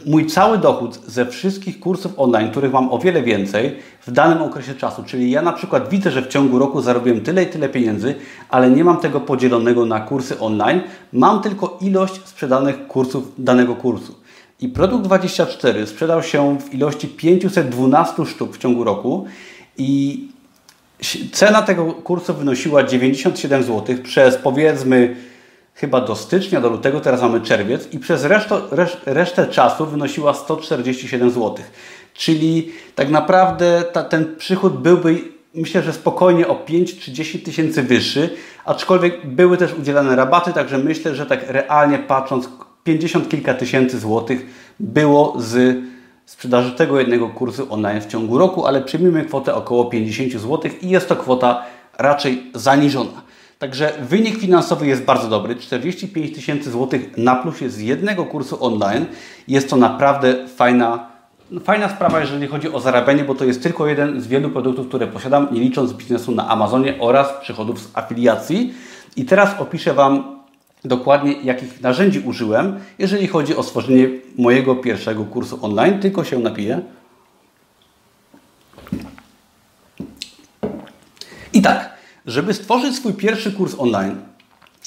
mój 0.07 0.27
cały 0.27 0.59
dochód 0.59 1.01
ze 1.07 1.27
wszystkich 1.27 1.81
kursów 1.81 2.13
online, 2.17 2.51
których 2.51 2.73
mam 2.73 2.93
o 2.93 2.99
wiele 2.99 3.23
więcej 3.23 3.77
w 4.07 4.11
danym 4.11 4.43
okresie 4.43 4.75
czasu. 4.75 5.03
Czyli 5.05 5.31
ja 5.31 5.43
na 5.43 5.53
przykład 5.53 5.89
widzę, 5.89 6.11
że 6.11 6.23
w 6.23 6.29
ciągu 6.29 6.59
roku 6.59 6.83
zarobiłem 6.83 7.21
tyle 7.21 7.43
i 7.43 7.47
tyle 7.47 7.69
pieniędzy, 7.69 8.15
ale 8.51 8.71
nie 8.71 8.85
mam 8.85 8.97
tego 8.97 9.21
podzielonego 9.21 9.87
na 9.87 10.01
kursy 10.01 10.41
online. 10.41 10.81
Mam 11.13 11.43
tylko 11.43 11.79
ilość 11.81 12.27
sprzedanych 12.27 12.87
kursów 12.87 13.33
danego 13.39 13.75
kursu. 13.75 14.15
I 14.61 14.69
produkt 14.69 15.05
24 15.05 15.87
sprzedał 15.87 16.23
się 16.23 16.59
w 16.59 16.75
ilości 16.75 17.09
512 17.09 18.27
sztuk 18.27 18.57
w 18.57 18.59
ciągu 18.59 18.85
roku 18.85 19.27
i 19.79 20.21
cena 21.33 21.63
tego 21.63 21.93
kursu 21.93 22.35
wynosiła 22.35 22.83
97 22.83 23.63
zł 23.63 23.97
przez 24.03 24.37
powiedzmy 24.37 25.17
chyba 25.75 26.01
do 26.01 26.17
stycznia, 26.17 26.61
do 26.61 26.69
lutego, 26.69 27.01
teraz 27.01 27.23
mamy 27.23 27.41
czerwiec 27.41 27.93
i 27.93 27.99
przez 27.99 28.25
resztę, 28.25 28.61
resztę 29.07 29.47
czasu 29.47 29.87
wynosiła 29.87 30.35
147 30.35 31.31
zł. 31.31 31.55
Czyli 32.15 32.73
tak 32.95 33.11
naprawdę 33.11 33.85
ta, 33.93 34.03
ten 34.03 34.37
przychód 34.37 34.77
byłby 34.77 35.21
myślę, 35.55 35.83
że 35.83 35.93
spokojnie 35.93 36.49
o 36.49 36.55
5 36.55 36.99
czy 36.99 37.13
10 37.13 37.45
tysięcy 37.45 37.83
wyższy, 37.83 38.31
aczkolwiek 38.65 39.27
były 39.27 39.57
też 39.57 39.75
udzielane 39.75 40.17
rabaty, 40.17 40.53
także 40.53 40.79
myślę, 40.79 41.15
że 41.15 41.27
tak 41.27 41.41
realnie 41.49 41.99
patrząc 41.99 42.49
50 42.85 43.29
kilka 43.29 43.55
tysięcy 43.55 43.99
złotych 43.99 44.47
było 44.81 45.37
z 45.39 45.77
sprzedaży 46.27 46.73
tego 46.73 46.99
jednego 46.99 47.29
kursu 47.29 47.67
online 47.71 48.01
w 48.01 48.07
ciągu 48.07 48.39
roku, 48.39 48.67
ale 48.67 48.83
przyjmijmy 48.83 49.25
kwotę 49.25 49.55
około 49.55 49.85
50 49.85 50.33
zł 50.33 50.71
i 50.83 50.89
jest 50.89 51.09
to 51.09 51.17
kwota 51.17 51.63
raczej 51.99 52.51
zaniżona. 52.55 53.23
Także 53.59 53.93
wynik 54.01 54.39
finansowy 54.39 54.87
jest 54.87 55.05
bardzo 55.05 55.29
dobry. 55.29 55.57
45 55.57 56.35
tysięcy 56.35 56.71
złotych 56.71 57.17
na 57.17 57.37
plusie 57.37 57.71
z 57.71 57.81
jednego 57.81 58.25
kursu 58.25 58.65
online. 58.65 59.07
Jest 59.49 59.71
to 59.71 59.77
naprawdę 59.77 60.49
fajna, 60.49 61.09
fajna 61.65 61.89
sprawa, 61.89 62.21
jeżeli 62.21 62.47
chodzi 62.47 62.73
o 62.73 62.81
zarabianie, 62.81 63.25
bo 63.25 63.35
to 63.35 63.45
jest 63.45 63.63
tylko 63.63 63.87
jeden 63.87 64.21
z 64.21 64.27
wielu 64.27 64.51
produktów, 64.51 64.89
które 64.89 65.07
posiadam, 65.07 65.49
nie 65.53 65.61
licząc 65.61 65.93
biznesu 65.93 66.33
na 66.33 66.49
Amazonie 66.49 66.95
oraz 67.01 67.33
przychodów 67.41 67.81
z 67.81 67.91
afiliacji. 67.95 68.75
I 69.17 69.25
teraz 69.25 69.61
opiszę 69.61 69.95
Wam 69.95 70.36
dokładnie, 70.85 71.33
jakich 71.43 71.81
narzędzi 71.81 72.21
użyłem, 72.21 72.81
jeżeli 72.99 73.27
chodzi 73.27 73.57
o 73.57 73.63
stworzenie 73.63 74.09
mojego 74.39 74.77
pierwszego 74.77 75.25
kursu 75.25 75.59
online. 75.63 76.01
Tylko 76.01 76.25
się 76.25 76.39
napiję. 76.39 76.81
I 81.53 81.63
tak, 81.63 81.91
żeby 82.27 82.55
stworzyć 82.55 82.97
swój 82.97 83.13
pierwszy 83.13 83.53
kurs 83.53 83.75
online, 83.79 84.17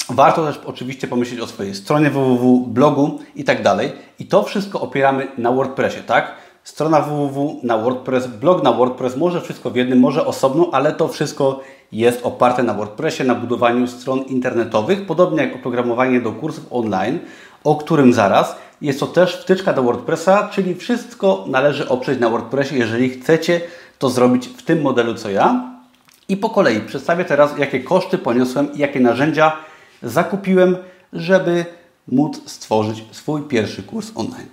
warto 0.10 0.46
też 0.46 0.60
oczywiście 0.66 1.08
pomyśleć 1.08 1.40
o 1.40 1.48
swojej 1.48 1.76
stronie 1.76 2.10
www, 2.10 2.66
blogu 2.68 3.20
i 3.36 3.44
tak 3.44 3.64
dalej. 3.64 3.92
I 4.20 4.26
to 4.26 4.44
wszystko 4.44 4.82
opieramy 4.82 5.28
na 5.38 5.52
WordPressie, 5.52 6.02
tak? 6.02 6.36
Strona 6.64 7.02
www 7.02 7.60
na 7.64 7.78
WordPress, 7.78 8.28
blog 8.28 8.64
na 8.64 8.74
WordPress, 8.74 9.18
może 9.18 9.42
wszystko 9.42 9.70
w 9.70 9.76
jednym, 9.76 10.00
może 10.00 10.26
osobno, 10.26 10.70
ale 10.72 10.92
to 10.92 11.08
wszystko 11.08 11.60
jest 11.92 12.20
oparte 12.24 12.64
na 12.64 12.74
WordPressie, 12.74 13.24
na 13.24 13.36
budowaniu 13.36 13.88
stron 13.88 14.20
internetowych, 14.20 15.06
podobnie 15.06 15.42
jak 15.44 15.56
oprogramowanie 15.56 16.22
do 16.22 16.32
kursów 16.32 16.66
online, 16.72 17.20
o 17.64 17.76
którym 17.76 18.14
zaraz. 18.14 18.56
Jest 18.82 19.00
to 19.00 19.08
też 19.08 19.42
wtyczka 19.42 19.74
do 19.74 19.84
WordPressa, 19.84 20.48
czyli 20.48 20.76
wszystko 20.76 21.46
należy 21.48 21.90
oprzeć 21.90 22.20
na 22.20 22.30
WordPressie, 22.30 22.76
jeżeli 22.78 23.10
chcecie 23.10 23.62
to 24.00 24.10
zrobić 24.10 24.48
w 24.48 24.64
tym 24.64 24.82
modelu 24.82 25.14
co 25.14 25.30
ja. 25.30 25.74
I 26.30 26.38
po 26.38 26.50
kolei 26.50 26.80
przedstawię 26.80 27.26
teraz, 27.26 27.58
jakie 27.58 27.80
koszty 27.80 28.18
poniosłem 28.18 28.74
i 28.74 28.80
jakie 28.80 29.00
narzędzia 29.00 29.58
zakupiłem, 30.04 30.78
żeby 31.14 31.66
móc 32.08 32.42
stworzyć 32.46 33.04
swój 33.12 33.42
pierwszy 33.42 33.84
kurs 33.84 34.12
online. 34.16 34.48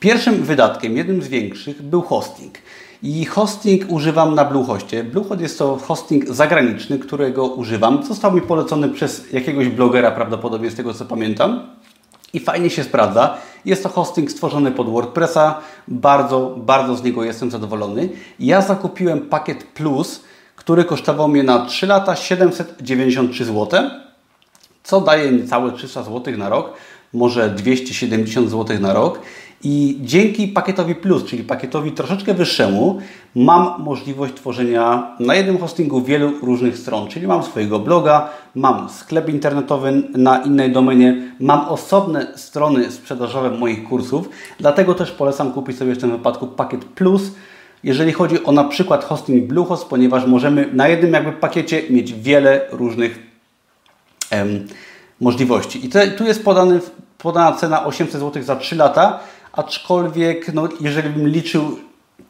Pierwszym 0.00 0.42
wydatkiem, 0.42 0.96
jednym 0.96 1.22
z 1.22 1.28
większych, 1.28 1.82
był 1.82 2.02
hosting. 2.02 2.54
I 3.02 3.24
hosting 3.24 3.84
używam 3.88 4.34
na 4.34 4.44
Bluehostie. 4.44 5.04
Bluehost 5.04 5.40
jest 5.40 5.58
to 5.58 5.76
hosting 5.76 6.28
zagraniczny, 6.28 6.98
którego 6.98 7.46
używam. 7.46 8.04
Został 8.06 8.32
mi 8.32 8.40
polecony 8.40 8.88
przez 8.88 9.32
jakiegoś 9.32 9.68
blogera, 9.68 10.10
prawdopodobnie 10.10 10.70
z 10.70 10.74
tego 10.74 10.94
co 10.94 11.04
pamiętam. 11.04 11.66
I 12.32 12.40
fajnie 12.40 12.70
się 12.70 12.84
sprawdza. 12.84 13.36
Jest 13.64 13.82
to 13.82 13.88
hosting 13.88 14.30
stworzony 14.30 14.70
pod 14.70 14.90
WordPressa. 14.90 15.60
Bardzo, 15.88 16.54
bardzo 16.56 16.96
z 16.96 17.02
niego 17.02 17.24
jestem 17.24 17.50
zadowolony. 17.50 18.08
Ja 18.38 18.62
zakupiłem 18.62 19.20
pakiet 19.20 19.64
Plus, 19.64 20.24
który 20.56 20.84
kosztował 20.84 21.28
mnie 21.28 21.42
na 21.42 21.66
3 21.66 21.86
lata 21.86 22.16
793 22.16 23.44
zł, 23.44 23.90
co 24.82 25.00
daje 25.00 25.32
niecałe 25.32 25.72
300 25.72 26.02
zł 26.02 26.36
na 26.36 26.48
rok, 26.48 26.72
może 27.12 27.50
270 27.50 28.50
zł 28.50 28.80
na 28.80 28.92
rok. 28.92 29.20
I 29.64 29.98
dzięki 30.00 30.48
pakietowi 30.48 30.94
Plus, 30.94 31.24
czyli 31.24 31.44
pakietowi 31.44 31.92
troszeczkę 31.92 32.34
wyższemu, 32.34 32.98
mam 33.34 33.82
możliwość 33.82 34.34
tworzenia 34.34 35.16
na 35.20 35.34
jednym 35.34 35.58
hostingu 35.58 36.02
wielu 36.02 36.32
różnych 36.42 36.78
stron. 36.78 37.08
Czyli 37.08 37.26
mam 37.26 37.42
swojego 37.42 37.78
bloga, 37.78 38.28
mam 38.54 38.88
sklep 38.88 39.28
internetowy 39.28 40.02
na 40.14 40.38
innej 40.38 40.72
domenie, 40.72 41.34
mam 41.40 41.68
osobne 41.68 42.26
strony 42.36 42.92
sprzedażowe 42.92 43.50
moich 43.50 43.88
kursów. 43.88 44.28
Dlatego 44.58 44.94
też 44.94 45.10
polecam 45.10 45.52
kupić 45.52 45.78
sobie 45.78 45.94
w 45.94 45.98
tym 45.98 46.10
wypadku 46.10 46.46
pakiet 46.46 46.84
Plus 46.84 47.32
jeżeli 47.84 48.12
chodzi 48.12 48.44
o 48.44 48.52
na 48.52 48.64
przykład 48.64 49.04
hosting 49.04 49.46
Bluehost, 49.46 49.84
ponieważ 49.84 50.26
możemy 50.26 50.68
na 50.72 50.88
jednym 50.88 51.12
jakby 51.12 51.32
pakiecie 51.32 51.82
mieć 51.90 52.14
wiele 52.14 52.66
różnych 52.70 53.18
em, 54.30 54.66
możliwości. 55.20 55.86
I 55.86 55.88
te, 55.88 56.10
tu 56.10 56.24
jest 56.24 56.44
podany, 56.44 56.80
podana 57.18 57.52
cena 57.52 57.84
800 57.84 58.20
zł 58.20 58.42
za 58.42 58.56
3 58.56 58.76
lata, 58.76 59.20
aczkolwiek 59.52 60.54
no, 60.54 60.68
jeżeli 60.80 61.10
bym 61.10 61.28
liczył 61.28 61.78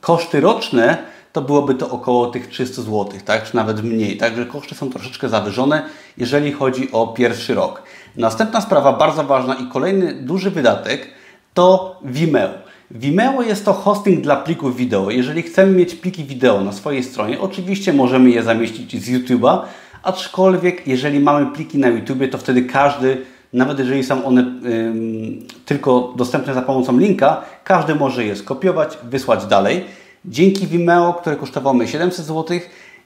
koszty 0.01 0.41
roczne, 0.41 0.99
to 1.33 1.43
byłoby 1.43 1.75
to 1.75 1.91
około 1.91 2.27
tych 2.27 2.47
300 2.47 2.83
zł, 2.83 3.07
tak? 3.25 3.51
czy 3.51 3.57
nawet 3.57 3.83
mniej. 3.83 4.17
Także 4.17 4.47
koszty 4.47 4.75
są 4.75 4.91
troszeczkę 4.91 5.29
zawyżone, 5.29 5.83
jeżeli 6.19 6.53
chodzi 6.53 6.93
o 6.93 7.07
pierwszy 7.07 7.55
rok. 7.55 7.83
Następna 8.17 8.61
sprawa, 8.61 8.93
bardzo 8.93 9.25
ważna 9.25 9.55
i 9.55 9.67
kolejny 9.67 10.15
duży 10.15 10.51
wydatek 10.51 11.09
to 11.55 11.99
Vimeo. 12.05 12.51
Vimeo 12.91 13.43
jest 13.43 13.65
to 13.65 13.73
hosting 13.73 14.21
dla 14.21 14.37
plików 14.37 14.77
wideo. 14.77 15.11
Jeżeli 15.11 15.43
chcemy 15.43 15.73
mieć 15.73 15.95
pliki 15.95 16.25
wideo 16.25 16.61
na 16.61 16.73
swojej 16.73 17.05
stronie, 17.05 17.41
oczywiście 17.41 17.93
możemy 17.93 18.31
je 18.31 18.43
zamieścić 18.43 19.05
z 19.05 19.11
YouTube'a, 19.11 19.59
aczkolwiek 20.03 20.87
jeżeli 20.87 21.21
mamy 21.21 21.47
pliki 21.47 21.79
na 21.79 21.89
YouTube, 21.89 22.31
to 22.31 22.39
wtedy 22.39 22.63
każdy, 22.63 23.25
nawet 23.53 23.79
jeżeli 23.79 24.05
są 24.05 24.25
one 24.25 24.41
ym, 24.41 25.47
tylko 25.67 26.13
dostępne 26.17 26.55
za 26.55 26.63
pomocą 26.63 26.99
linka, 26.99 27.43
każdy 27.65 27.95
może 27.95 28.25
je 28.25 28.37
skopiować, 28.37 28.99
wysłać 29.03 29.47
dalej. 29.47 29.85
Dzięki 30.25 30.67
Vimeo, 30.67 31.15
które 31.15 31.37
kosztowało 31.37 31.75
mnie 31.75 31.89
700 31.89 32.27
zł, 32.27 32.59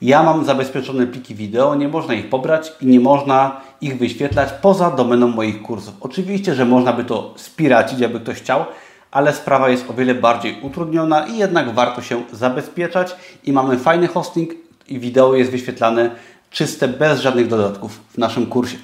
ja 0.02 0.22
mam 0.22 0.44
zabezpieczone 0.44 1.06
pliki 1.06 1.34
wideo, 1.34 1.74
nie 1.74 1.88
można 1.88 2.14
ich 2.14 2.28
pobrać 2.28 2.72
i 2.80 2.86
nie 2.86 3.00
można 3.00 3.60
ich 3.80 3.98
wyświetlać 3.98 4.48
poza 4.62 4.90
domeną 4.90 5.28
moich 5.28 5.62
kursów. 5.62 5.94
Oczywiście, 6.00 6.54
że 6.54 6.64
można 6.64 6.92
by 6.92 7.04
to 7.04 7.34
spiracić, 7.36 8.00
jakby 8.00 8.20
ktoś 8.20 8.36
chciał, 8.36 8.64
ale 9.10 9.32
sprawa 9.32 9.68
jest 9.68 9.90
o 9.90 9.94
wiele 9.94 10.14
bardziej 10.14 10.56
utrudniona 10.62 11.26
i 11.26 11.38
jednak 11.38 11.74
warto 11.74 12.02
się 12.02 12.22
zabezpieczać 12.32 13.16
i 13.44 13.52
mamy 13.52 13.78
fajny 13.78 14.06
hosting 14.06 14.50
i 14.88 14.98
wideo 14.98 15.34
jest 15.34 15.50
wyświetlane 15.50 16.10
czyste, 16.50 16.88
bez 16.88 17.20
żadnych 17.20 17.48
dodatków 17.48 18.00
w 18.10 18.18
naszym 18.18 18.46
kursie. 18.46 18.76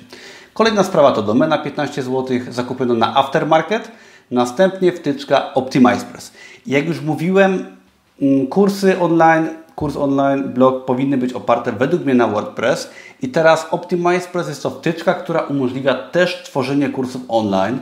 Kolejna 0.60 0.84
sprawa 0.84 1.12
to 1.12 1.22
domena 1.22 1.58
15 1.58 2.02
zł, 2.02 2.26
zakupiona 2.48 2.94
na 2.94 3.16
aftermarket, 3.16 3.92
następnie 4.30 4.92
wtyczka 4.92 5.54
OptimizePress. 5.54 6.32
Jak 6.66 6.86
już 6.86 7.00
mówiłem, 7.00 7.76
mm, 8.22 8.46
kursy 8.46 9.00
online, 9.00 9.48
kurs 9.74 9.96
online, 9.96 10.42
blog 10.48 10.84
powinny 10.84 11.16
być 11.18 11.32
oparte 11.32 11.72
według 11.72 12.04
mnie 12.04 12.14
na 12.14 12.26
WordPress 12.26 12.90
i 13.22 13.28
teraz 13.28 13.66
OptimizePress 13.70 14.48
jest 14.48 14.62
to 14.62 14.70
wtyczka, 14.70 15.14
która 15.14 15.40
umożliwia 15.40 15.94
też 15.94 16.42
tworzenie 16.42 16.88
kursów 16.88 17.22
online. 17.28 17.78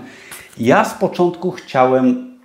Ja 0.58 0.84
z 0.84 0.94
początku 0.94 1.50
chciałem 1.50 2.36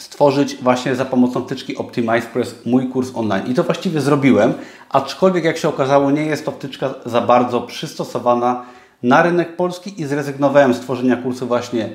stworzyć 0.00 0.56
właśnie 0.56 0.96
za 0.96 1.04
pomocą 1.04 1.44
wtyczki 1.44 1.76
OptimizePress 1.76 2.54
mój 2.66 2.88
kurs 2.88 3.10
online. 3.14 3.46
I 3.46 3.54
to 3.54 3.62
właściwie 3.62 4.00
zrobiłem, 4.00 4.52
aczkolwiek 4.90 5.44
jak 5.44 5.58
się 5.58 5.68
okazało 5.68 6.10
nie 6.10 6.22
jest 6.22 6.44
to 6.44 6.52
wtyczka 6.52 6.94
za 7.06 7.20
bardzo 7.20 7.60
przystosowana 7.60 8.64
na 9.02 9.22
rynek 9.22 9.56
polski 9.56 10.00
i 10.00 10.04
zrezygnowałem 10.04 10.74
z 10.74 10.80
tworzenia 10.80 11.16
kursu 11.16 11.46
właśnie 11.46 11.88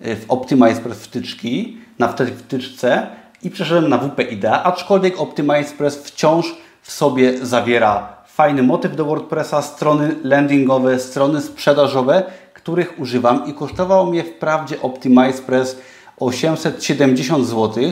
e, 0.00 0.16
w 0.16 0.30
OptimizePress 0.30 0.98
wtyczki, 0.98 1.78
na 1.98 2.08
wtyczce 2.08 3.06
i 3.42 3.50
przeszedłem 3.50 3.88
na 3.88 3.98
WP 3.98 4.20
Idea, 4.32 4.62
aczkolwiek 4.62 5.20
OptimizePress 5.20 5.96
wciąż 5.96 6.56
w 6.82 6.92
sobie 6.92 7.46
zawiera 7.46 8.16
fajny 8.26 8.62
motyw 8.62 8.96
do 8.96 9.04
WordPressa, 9.04 9.62
strony 9.62 10.16
landingowe, 10.22 10.98
strony 10.98 11.40
sprzedażowe, 11.40 12.22
których 12.54 13.00
używam 13.00 13.46
i 13.46 13.54
kosztowało 13.54 14.06
mnie 14.06 14.24
wprawdzie 14.24 14.82
Optimize 14.82 15.42
Press 15.42 15.78
870 16.18 17.46
zł, 17.46 17.84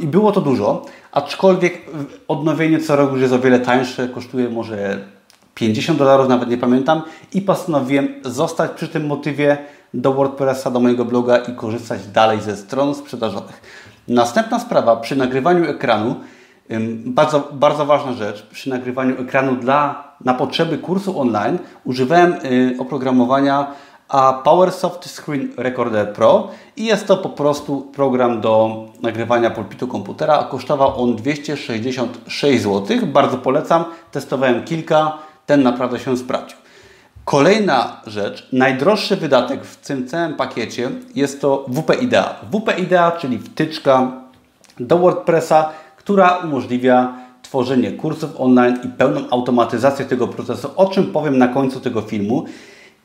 i 0.00 0.06
było 0.06 0.32
to 0.32 0.40
dużo, 0.40 0.86
aczkolwiek 1.12 1.78
odnowienie 2.28 2.78
co 2.78 2.96
roku 2.96 3.12
już 3.12 3.22
jest 3.22 3.34
o 3.34 3.38
wiele 3.38 3.60
tańsze, 3.60 4.08
kosztuje 4.08 4.48
może 4.48 4.98
50 5.58 5.98
dolarów, 5.98 6.28
nawet 6.28 6.50
nie 6.50 6.58
pamiętam 6.58 7.02
i 7.34 7.42
postanowiłem 7.42 8.08
zostać 8.24 8.70
przy 8.70 8.88
tym 8.88 9.06
motywie 9.06 9.58
do 9.94 10.12
WordPressa, 10.12 10.70
do 10.70 10.80
mojego 10.80 11.04
bloga 11.04 11.36
i 11.36 11.54
korzystać 11.54 12.06
dalej 12.06 12.40
ze 12.40 12.56
stron 12.56 12.94
sprzedażowych. 12.94 13.62
Następna 14.08 14.58
sprawa, 14.58 14.96
przy 14.96 15.16
nagrywaniu 15.16 15.64
ekranu, 15.64 16.14
bardzo, 17.04 17.48
bardzo 17.52 17.86
ważna 17.86 18.12
rzecz, 18.12 18.46
przy 18.46 18.70
nagrywaniu 18.70 19.20
ekranu 19.22 19.56
dla, 19.56 20.04
na 20.24 20.34
potrzeby 20.34 20.78
kursu 20.78 21.20
online 21.20 21.58
używałem 21.84 22.32
y, 22.32 22.76
oprogramowania 22.78 23.66
a 24.08 24.32
PowerSoft 24.32 25.10
Screen 25.10 25.52
Recorder 25.56 26.12
Pro 26.12 26.48
i 26.76 26.84
jest 26.84 27.06
to 27.06 27.16
po 27.16 27.28
prostu 27.28 27.80
program 27.80 28.40
do 28.40 28.84
nagrywania 29.02 29.50
pulpitu 29.50 29.88
komputera. 29.88 30.44
Kosztował 30.50 31.02
on 31.02 31.16
266 31.16 32.62
zł. 32.62 32.98
Bardzo 33.06 33.38
polecam. 33.38 33.84
Testowałem 34.12 34.64
kilka. 34.64 35.27
Ten 35.48 35.62
naprawdę 35.62 35.98
się 35.98 36.16
sprawdził. 36.16 36.58
Kolejna 37.24 38.00
rzecz, 38.06 38.48
najdroższy 38.52 39.16
wydatek 39.16 39.64
w 39.64 39.76
tym 39.86 40.08
całym 40.08 40.34
pakiecie 40.34 40.90
jest 41.14 41.40
to 41.40 41.66
WP 41.68 42.02
Idea. 42.02 42.34
WP 42.52 42.78
Idea, 42.78 43.10
czyli 43.12 43.38
wtyczka 43.38 44.12
do 44.80 44.98
WordPressa, 44.98 45.70
która 45.96 46.36
umożliwia 46.36 47.12
tworzenie 47.42 47.92
kursów 47.92 48.30
online 48.38 48.78
i 48.84 48.88
pełną 48.88 49.30
automatyzację 49.30 50.04
tego 50.04 50.28
procesu, 50.28 50.68
o 50.76 50.86
czym 50.86 51.06
powiem 51.12 51.38
na 51.38 51.48
końcu 51.48 51.80
tego 51.80 52.02
filmu. 52.02 52.44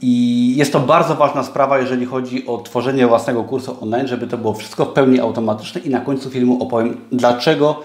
I 0.01 0.53
jest 0.57 0.73
to 0.73 0.79
bardzo 0.79 1.15
ważna 1.15 1.43
sprawa, 1.43 1.79
jeżeli 1.79 2.05
chodzi 2.05 2.47
o 2.47 2.57
tworzenie 2.57 3.07
własnego 3.07 3.43
kursu 3.43 3.77
online, 3.81 4.07
żeby 4.07 4.27
to 4.27 4.37
było 4.37 4.53
wszystko 4.53 4.85
w 4.85 4.93
pełni 4.93 5.19
automatyczne 5.19 5.81
i 5.81 5.89
na 5.89 5.99
końcu 5.99 6.29
filmu 6.29 6.63
opowiem, 6.63 6.97
dlaczego 7.11 7.83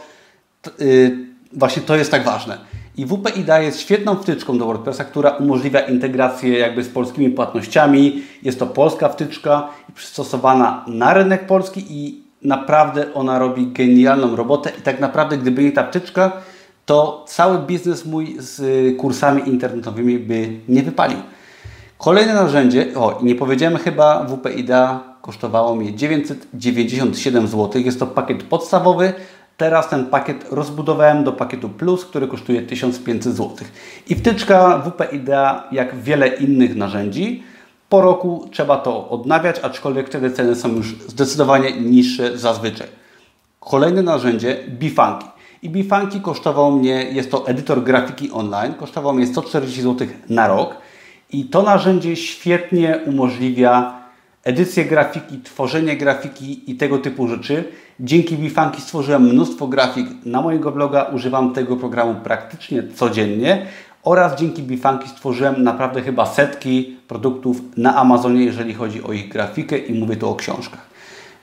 yy, 0.78 1.18
właśnie 1.52 1.82
to 1.82 1.96
jest 1.96 2.10
tak 2.10 2.24
ważne. 2.24 2.58
I 2.98 3.06
WP 3.06 3.36
IDA 3.36 3.60
jest 3.60 3.80
świetną 3.80 4.14
wtyczką 4.16 4.58
do 4.58 4.66
WordPressa, 4.66 5.04
która 5.04 5.30
umożliwia 5.30 5.80
integrację 5.80 6.58
jakby 6.58 6.84
z 6.84 6.88
polskimi 6.88 7.30
płatnościami. 7.30 8.22
Jest 8.42 8.58
to 8.58 8.66
polska 8.66 9.08
wtyczka 9.08 9.68
przystosowana 9.94 10.84
na 10.86 11.14
rynek 11.14 11.46
polski 11.46 11.84
i 11.88 12.22
naprawdę 12.42 13.14
ona 13.14 13.38
robi 13.38 13.66
genialną 13.66 14.36
robotę 14.36 14.72
i 14.78 14.82
tak 14.82 15.00
naprawdę 15.00 15.38
gdyby 15.38 15.62
nie 15.62 15.72
ta 15.72 15.86
wtyczka, 15.86 16.32
to 16.86 17.24
cały 17.28 17.58
biznes 17.58 18.06
mój 18.06 18.36
z 18.38 18.60
kursami 18.96 19.48
internetowymi 19.48 20.18
by 20.18 20.50
nie 20.68 20.82
wypalił. 20.82 21.18
Kolejne 21.98 22.34
narzędzie, 22.34 22.86
o 22.96 23.18
i 23.22 23.24
nie 23.24 23.34
powiedziałem 23.34 23.76
chyba, 23.76 24.24
WP 24.24 24.46
IDA 24.56 25.00
kosztowało 25.22 25.74
mnie 25.74 25.94
997 25.94 27.46
zł. 27.46 27.82
Jest 27.82 28.00
to 28.00 28.06
pakiet 28.06 28.42
podstawowy, 28.42 29.12
Teraz 29.58 29.88
ten 29.88 30.06
pakiet 30.06 30.46
rozbudowałem 30.50 31.24
do 31.24 31.32
pakietu 31.32 31.68
Plus, 31.68 32.04
który 32.04 32.28
kosztuje 32.28 32.62
1500 32.62 33.34
zł. 33.34 33.56
I 34.08 34.14
wtyczka 34.14 34.78
WP 34.78 35.12
Idea, 35.12 35.64
jak 35.72 35.96
wiele 35.96 36.28
innych 36.28 36.76
narzędzi, 36.76 37.42
po 37.88 38.00
roku 38.00 38.48
trzeba 38.52 38.76
to 38.76 39.08
odnawiać, 39.08 39.56
aczkolwiek 39.62 40.06
wtedy 40.06 40.30
ceny 40.30 40.54
są 40.54 40.68
już 40.68 40.86
zdecydowanie 40.86 41.80
niższe 41.80 42.38
zazwyczaj. 42.38 42.86
Kolejne 43.60 44.02
narzędzie 44.02 44.56
Bifunky. 44.68 45.26
I 45.62 45.70
Bifunky 45.70 46.20
kosztował 46.20 46.72
mnie, 46.72 47.04
jest 47.04 47.30
to 47.30 47.46
edytor 47.46 47.82
grafiki 47.82 48.30
online, 48.32 48.74
kosztował 48.74 49.14
mnie 49.14 49.26
140 49.26 49.82
zł 49.82 50.08
na 50.28 50.48
rok. 50.48 50.76
I 51.32 51.44
to 51.44 51.62
narzędzie 51.62 52.16
świetnie 52.16 52.98
umożliwia 53.06 53.97
edycję 54.48 54.84
grafiki, 54.84 55.38
tworzenie 55.38 55.96
grafiki 55.96 56.70
i 56.70 56.74
tego 56.74 56.98
typu 56.98 57.28
rzeczy. 57.28 57.64
Dzięki 58.00 58.36
Bifanki 58.36 58.82
stworzyłem 58.82 59.22
mnóstwo 59.22 59.66
grafik 59.66 60.06
na 60.24 60.42
mojego 60.42 60.72
bloga, 60.72 61.02
używam 61.02 61.52
tego 61.52 61.76
programu 61.76 62.14
praktycznie 62.24 62.82
codziennie 62.94 63.66
oraz 64.02 64.40
dzięki 64.40 64.62
Bifanki 64.62 65.08
stworzyłem 65.08 65.62
naprawdę 65.62 66.02
chyba 66.02 66.26
setki 66.26 66.96
produktów 67.08 67.60
na 67.76 67.96
Amazonie, 67.96 68.44
jeżeli 68.44 68.74
chodzi 68.74 69.02
o 69.02 69.12
ich 69.12 69.28
grafikę 69.28 69.78
i 69.78 69.98
mówię 69.98 70.16
tu 70.16 70.30
o 70.30 70.34
książkach. 70.34 70.87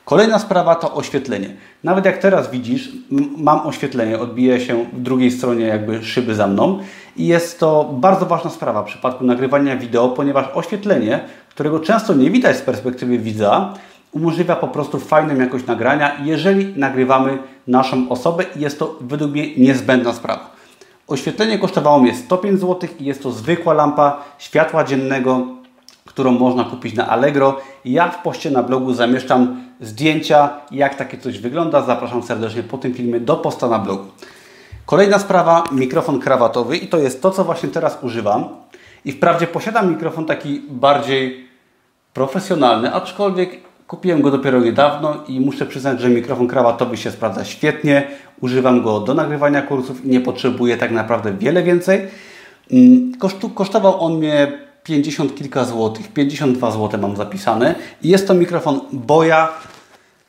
Kolejna 0.06 0.40
sprawa 0.40 0.76
to 0.76 0.94
oświetlenie. 0.94 1.50
Nawet 1.84 2.06
jak 2.06 2.18
teraz 2.18 2.52
widzisz, 2.52 2.90
mam 3.38 3.68
oświetlenie, 3.68 4.20
odbija 4.20 4.60
się 4.60 4.86
w 4.94 5.02
drugiej 5.02 5.32
stronie 5.32 5.66
jakby 5.66 6.04
szyby 6.04 6.36
za 6.36 6.48
mną 6.48 6.80
i 7.18 7.28
jest 7.28 7.60
to 7.60 7.90
bardzo 7.94 8.26
ważna 8.26 8.50
sprawa 8.50 8.84
w 8.84 8.86
przypadku 8.86 9.24
nagrywania 9.24 9.78
wideo, 9.78 10.10
ponieważ 10.10 10.46
oświetlenie, 10.54 11.20
którego 11.50 11.80
często 11.80 12.14
nie 12.14 12.32
widać 12.32 12.58
z 12.58 12.62
perspektywy 12.62 13.18
widza, 13.18 13.74
umożliwia 14.12 14.56
po 14.56 14.68
prostu 14.68 15.00
fajną 15.00 15.36
jakość 15.36 15.66
nagrania, 15.66 16.18
jeżeli 16.24 16.80
nagrywamy 16.80 17.38
naszą 17.68 18.10
osobę 18.10 18.44
i 18.56 18.60
jest 18.60 18.80
to 18.80 18.96
według 19.02 19.32
mnie 19.32 19.56
niezbędna 19.58 20.14
sprawa. 20.14 20.56
Oświetlenie 21.08 21.60
kosztowało 21.60 22.00
mnie 22.00 22.16
105 22.16 22.60
zł 22.60 22.90
i 23.00 23.06
jest 23.06 23.24
to 23.24 23.32
zwykła 23.32 23.74
lampa 23.74 24.24
światła 24.38 24.84
dziennego, 24.84 25.48
którą 26.16 26.32
można 26.32 26.64
kupić 26.64 26.96
na 26.96 27.08
Allegro. 27.08 27.58
Ja 27.86 28.10
w 28.10 28.22
poście 28.22 28.52
na 28.52 28.64
blogu 28.64 28.94
zamieszczam 28.94 29.62
zdjęcia, 29.82 30.50
jak 30.72 30.96
takie 30.96 31.18
coś 31.18 31.40
wygląda. 31.40 31.82
Zapraszam 31.82 32.24
serdecznie 32.24 32.64
po 32.64 32.78
tym 32.78 32.94
filmie 32.94 33.20
do 33.20 33.36
posta 33.36 33.68
na 33.68 33.80
blogu. 33.80 34.06
Kolejna 34.86 35.20
sprawa, 35.20 35.64
mikrofon 35.72 36.20
krawatowy 36.20 36.78
i 36.78 36.88
to 36.88 36.98
jest 36.98 37.22
to, 37.22 37.32
co 37.32 37.44
właśnie 37.44 37.70
teraz 37.70 37.98
używam. 38.02 38.48
I 39.06 39.12
wprawdzie 39.12 39.48
posiadam 39.48 39.90
mikrofon 39.90 40.26
taki 40.26 40.62
bardziej 40.70 41.48
profesjonalny, 42.14 42.94
aczkolwiek 42.94 43.50
kupiłem 43.88 44.22
go 44.22 44.32
dopiero 44.32 44.60
niedawno 44.60 45.16
i 45.28 45.40
muszę 45.40 45.66
przyznać, 45.66 46.02
że 46.02 46.10
mikrofon 46.10 46.48
krawatowy 46.48 46.98
się 46.98 47.12
sprawdza 47.12 47.46
świetnie. 47.46 48.08
Używam 48.42 48.84
go 48.84 49.00
do 49.00 49.14
nagrywania 49.14 49.62
kursów 49.62 50.06
i 50.06 50.10
nie 50.10 50.20
potrzebuję 50.20 50.78
tak 50.78 50.92
naprawdę 50.92 51.34
wiele 51.34 51.64
więcej. 51.64 52.08
Mm, 52.72 53.12
kosztu, 53.20 53.50
kosztował 53.50 54.02
on 54.02 54.18
mnie 54.18 54.65
50 54.86 55.36
kilka 55.36 55.66
złotych, 55.66 56.14
52 56.14 56.72
zł 56.72 57.02
mam 57.02 57.16
zapisane. 57.16 57.76
I 58.02 58.10
jest 58.10 58.28
to 58.28 58.34
mikrofon 58.34 58.82
Boya, 58.92 59.48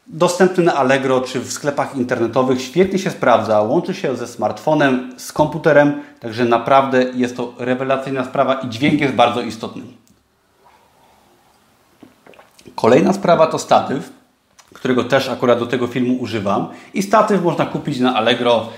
dostępny 0.06 0.64
na 0.64 0.74
Allegro 0.74 1.20
czy 1.20 1.40
w 1.40 1.52
sklepach 1.52 1.96
internetowych. 1.96 2.62
Świetnie 2.62 2.98
się 2.98 3.10
sprawdza, 3.10 3.62
łączy 3.62 3.94
się 3.94 4.16
ze 4.16 4.26
smartfonem, 4.26 5.14
z 5.16 5.32
komputerem, 5.32 6.02
także 6.20 6.44
naprawdę 6.44 7.02
jest 7.14 7.36
to 7.36 7.52
rewelacyjna 7.58 8.24
sprawa 8.24 8.54
i 8.54 8.68
dźwięk 8.68 9.00
jest 9.00 9.14
bardzo 9.14 9.40
istotny. 9.40 9.82
Kolejna 12.74 13.12
sprawa 13.12 13.46
to 13.46 13.58
statyw, 13.58 14.10
którego 14.74 15.04
też 15.04 15.28
akurat 15.28 15.58
do 15.58 15.66
tego 15.66 15.86
filmu 15.86 16.14
używam. 16.14 16.68
I 16.94 17.02
statyw 17.02 17.42
można 17.42 17.66
kupić 17.66 18.00
na 18.00 18.14
Allegro. 18.14 18.68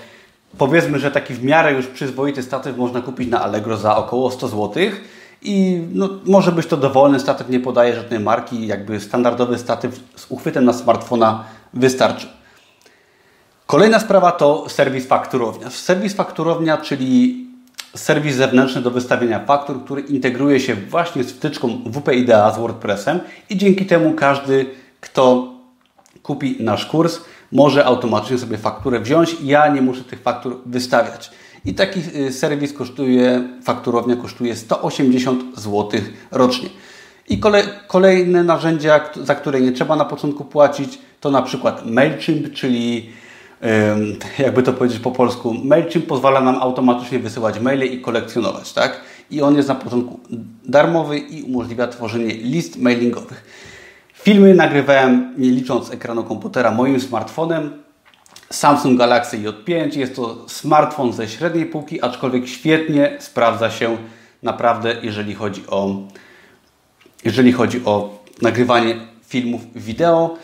Powiedzmy, 0.58 0.98
że 0.98 1.10
taki 1.10 1.34
w 1.34 1.44
miarę 1.44 1.72
już 1.72 1.86
przyzwoity 1.86 2.42
statyw 2.42 2.76
można 2.76 3.00
kupić 3.00 3.28
na 3.28 3.42
Allegro 3.42 3.76
za 3.76 3.96
około 3.96 4.30
100 4.30 4.48
złotych 4.48 5.17
i 5.42 5.82
no, 5.94 6.08
może 6.24 6.52
być 6.52 6.66
to 6.66 6.76
dowolny 6.76 7.20
statyw, 7.20 7.48
nie 7.48 7.60
podaje 7.60 7.94
żadnej 7.94 8.20
marki, 8.20 8.66
jakby 8.66 9.00
standardowy 9.00 9.58
statyw 9.58 10.00
z 10.16 10.26
uchwytem 10.28 10.64
na 10.64 10.72
smartfona 10.72 11.44
wystarczy. 11.74 12.26
Kolejna 13.66 13.98
sprawa 14.00 14.32
to 14.32 14.68
serwis 14.68 15.06
fakturownia. 15.06 15.70
Serwis 15.70 16.14
fakturownia, 16.14 16.76
czyli 16.76 17.46
serwis 17.96 18.36
zewnętrzny 18.36 18.82
do 18.82 18.90
wystawienia 18.90 19.44
faktur, 19.46 19.84
który 19.84 20.02
integruje 20.02 20.60
się 20.60 20.74
właśnie 20.74 21.24
z 21.24 21.32
wtyczką 21.32 21.68
WP 21.86 22.14
Idea 22.14 22.50
z 22.50 22.58
WordPressem 22.58 23.20
i 23.50 23.56
dzięki 23.56 23.86
temu 23.86 24.12
każdy, 24.12 24.66
kto 25.00 25.52
kupi 26.22 26.56
nasz 26.60 26.86
kurs, 26.86 27.20
może 27.52 27.84
automatycznie 27.84 28.38
sobie 28.38 28.58
fakturę 28.58 29.00
wziąć. 29.00 29.36
Ja 29.42 29.68
nie 29.68 29.82
muszę 29.82 30.04
tych 30.04 30.22
faktur 30.22 30.60
wystawiać. 30.66 31.30
I 31.64 31.74
taki 31.74 32.00
y, 32.16 32.32
serwis 32.32 32.72
kosztuje, 32.72 33.48
fakturownia 33.62 34.16
kosztuje 34.16 34.56
180 34.56 35.60
zł 35.60 36.00
rocznie. 36.30 36.68
I 37.28 37.40
kolejne 37.86 38.44
narzędzia, 38.44 39.00
za 39.24 39.34
które 39.34 39.60
nie 39.60 39.72
trzeba 39.72 39.96
na 39.96 40.04
początku 40.04 40.44
płacić, 40.44 40.98
to 41.20 41.30
na 41.30 41.42
przykład 41.42 41.86
MailChimp, 41.86 42.52
czyli 42.52 43.10
jakby 44.38 44.62
to 44.62 44.72
powiedzieć 44.72 44.98
po 44.98 45.10
polsku, 45.10 45.54
MailChimp 45.64 46.06
pozwala 46.06 46.40
nam 46.40 46.56
automatycznie 46.56 47.18
wysyłać 47.18 47.60
maile 47.60 47.84
i 47.92 48.00
kolekcjonować, 48.00 48.72
tak? 48.72 49.00
I 49.30 49.42
on 49.42 49.56
jest 49.56 49.68
na 49.68 49.74
początku 49.74 50.20
darmowy 50.64 51.18
i 51.18 51.42
umożliwia 51.42 51.86
tworzenie 51.86 52.34
list 52.34 52.76
mailingowych. 52.76 53.44
Filmy 54.12 54.54
nagrywałem 54.54 55.34
nie 55.38 55.50
licząc 55.50 55.92
ekranu 55.92 56.24
komputera 56.24 56.70
moim 56.70 57.00
smartfonem. 57.00 57.82
Samsung 58.50 58.98
Galaxy 58.98 59.38
J5 59.38 59.98
jest 59.98 60.16
to 60.16 60.48
smartfon 60.48 61.12
ze 61.12 61.28
średniej 61.28 61.66
półki, 61.66 62.02
aczkolwiek 62.02 62.48
świetnie 62.48 63.16
sprawdza 63.20 63.70
się 63.70 63.96
naprawdę, 64.42 64.96
jeżeli 65.02 65.34
chodzi 65.34 65.62
o, 65.66 65.96
jeżeli 67.24 67.52
chodzi 67.52 67.84
o 67.84 68.18
nagrywanie 68.42 68.96
filmów 69.26 69.60
wideo. 69.74 70.36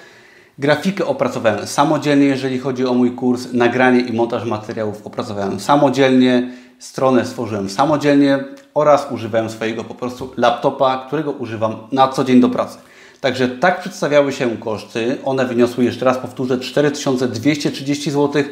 Grafikę 0.59 1.07
opracowałem 1.07 1.67
samodzielnie, 1.67 2.27
jeżeli 2.27 2.59
chodzi 2.59 2.87
o 2.87 2.95
mój 2.95 3.11
kurs. 3.11 3.53
Nagranie 3.53 4.01
i 4.01 4.13
montaż 4.13 4.45
materiałów 4.45 5.07
opracowałem 5.07 5.61
samodzielnie. 5.61 6.51
Stronę 6.79 7.27
stworzyłem 7.27 7.71
samodzielnie. 7.71 8.45
oraz 8.75 9.07
używałem 9.11 9.51
swojego 9.51 9.85
po 9.85 9.95
prostu 9.95 10.33
laptopa, 10.37 11.05
którego 11.07 11.31
używam 11.31 11.77
na 11.93 12.09
co 12.09 12.25
dzień 12.25 12.41
do 12.41 12.49
pracy. 12.49 12.79
Także 13.25 13.49
tak 13.49 13.81
przedstawiały 13.81 14.33
się 14.33 14.57
koszty. 14.57 15.19
One 15.25 15.47
wyniosły, 15.47 15.85
jeszcze 15.85 16.05
raz 16.05 16.19
powtórzę, 16.19 16.59
4230 16.59 18.11
zł, 18.11 18.43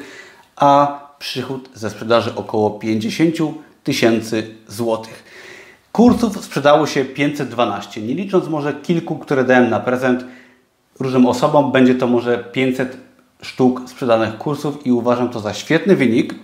a 0.57 1.01
przychód 1.19 1.69
ze 1.75 1.91
sprzedaży 1.91 2.35
około 2.35 2.71
50 2.71 3.37
tysięcy 3.85 4.55
złotych. 4.69 5.25
Kursów 5.93 6.45
sprzedało 6.45 6.87
się 6.87 7.05
512, 7.05 8.03
nie 8.03 8.15
licząc 8.15 8.49
może 8.49 8.73
kilku, 8.73 9.19
które 9.19 9.45
dałem 9.45 9.71
na 9.71 9.81
prezent 9.81 10.25
różnym 11.01 11.27
osobom. 11.27 11.73
Będzie 11.73 11.95
to 11.95 12.07
może 12.07 12.39
500 12.39 12.97
sztuk 13.43 13.83
sprzedanych 13.87 14.39
kursów 14.39 14.87
i 14.87 14.93
uważam 14.93 15.29
to 15.29 15.41
za 15.41 15.55
świetny 15.55 15.97
wynik. 15.97 16.35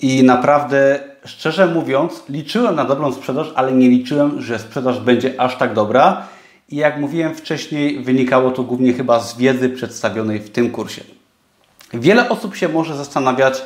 I 0.00 0.22
naprawdę, 0.22 1.00
szczerze 1.24 1.66
mówiąc, 1.66 2.22
liczyłem 2.28 2.74
na 2.74 2.84
dobrą 2.84 3.12
sprzedaż, 3.12 3.52
ale 3.54 3.72
nie 3.72 3.88
liczyłem, 3.88 4.40
że 4.40 4.58
sprzedaż 4.58 5.00
będzie 5.00 5.40
aż 5.40 5.58
tak 5.58 5.74
dobra. 5.74 6.26
I 6.72 6.76
jak 6.76 6.98
mówiłem 6.98 7.34
wcześniej, 7.34 8.00
wynikało 8.00 8.50
to 8.50 8.62
głównie 8.62 8.92
chyba 8.92 9.20
z 9.20 9.36
wiedzy 9.36 9.68
przedstawionej 9.68 10.38
w 10.38 10.50
tym 10.50 10.70
kursie. 10.70 11.04
Wiele 11.94 12.28
osób 12.28 12.56
się 12.56 12.68
może 12.68 12.96
zastanawiać, 12.96 13.62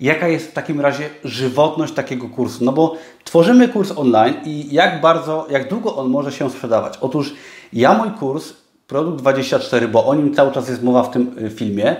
jaka 0.00 0.28
jest 0.28 0.50
w 0.50 0.52
takim 0.52 0.80
razie 0.80 1.10
żywotność 1.24 1.92
takiego 1.92 2.28
kursu. 2.28 2.64
No 2.64 2.72
bo 2.72 2.96
tworzymy 3.24 3.68
kurs 3.68 3.92
online 3.96 4.34
i 4.44 4.74
jak 4.74 5.00
bardzo, 5.00 5.46
jak 5.50 5.68
długo 5.68 5.96
on 5.96 6.10
może 6.10 6.32
się 6.32 6.50
sprzedawać. 6.50 6.98
Otóż 7.00 7.34
ja 7.72 7.94
mój 7.94 8.10
kurs, 8.10 8.52
Produkt 8.86 9.18
24, 9.18 9.88
bo 9.88 10.06
o 10.06 10.14
nim 10.14 10.34
cały 10.34 10.52
czas 10.52 10.68
jest 10.68 10.82
mowa 10.82 11.02
w 11.02 11.10
tym 11.10 11.38
y, 11.38 11.50
filmie, 11.50 11.96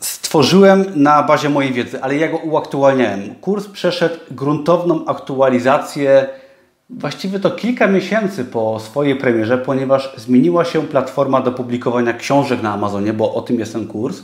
stworzyłem 0.00 0.84
na 0.94 1.22
bazie 1.22 1.48
mojej 1.48 1.72
wiedzy, 1.72 2.02
ale 2.02 2.16
ja 2.16 2.28
go 2.28 2.36
uaktualniałem. 2.36 3.34
Kurs 3.34 3.66
przeszedł 3.68 4.16
gruntowną 4.30 5.06
aktualizację 5.06 6.28
właściwie 6.90 7.40
to 7.40 7.50
kilka 7.50 7.86
miesięcy 7.86 8.44
po 8.44 8.80
swojej 8.80 9.16
premierze, 9.16 9.58
ponieważ 9.58 10.12
zmieniła 10.16 10.64
się 10.64 10.82
platforma 10.82 11.40
do 11.40 11.52
publikowania 11.52 12.12
książek 12.12 12.62
na 12.62 12.72
Amazonie, 12.72 13.12
bo 13.12 13.34
o 13.34 13.42
tym 13.42 13.58
jest 13.58 13.72
ten 13.72 13.86
kurs. 13.86 14.22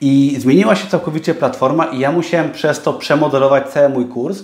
I 0.00 0.36
zmieniła 0.38 0.76
się 0.76 0.88
całkowicie 0.88 1.34
platforma 1.34 1.84
i 1.86 1.98
ja 1.98 2.12
musiałem 2.12 2.52
przez 2.52 2.82
to 2.82 2.92
przemodelować 2.92 3.68
cały 3.68 3.88
mój 3.88 4.04
kurs. 4.04 4.42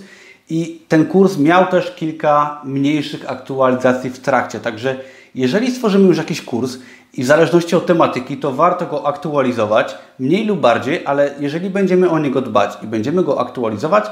I 0.49 0.81
ten 0.87 1.05
kurs 1.05 1.37
miał 1.37 1.65
też 1.65 1.95
kilka 1.95 2.61
mniejszych 2.63 3.31
aktualizacji 3.31 4.09
w 4.09 4.19
trakcie. 4.19 4.59
Także 4.59 4.95
jeżeli 5.35 5.71
stworzymy 5.71 6.07
już 6.07 6.17
jakiś 6.17 6.41
kurs 6.41 6.77
i 7.13 7.23
w 7.23 7.25
zależności 7.25 7.75
od 7.75 7.85
tematyki, 7.85 8.37
to 8.37 8.51
warto 8.51 8.85
go 8.85 9.07
aktualizować 9.07 9.95
mniej 10.19 10.45
lub 10.45 10.59
bardziej, 10.59 11.05
ale 11.05 11.35
jeżeli 11.39 11.69
będziemy 11.69 12.09
o 12.09 12.19
niego 12.19 12.41
dbać 12.41 12.77
i 12.83 12.87
będziemy 12.87 13.23
go 13.23 13.39
aktualizować, 13.39 14.05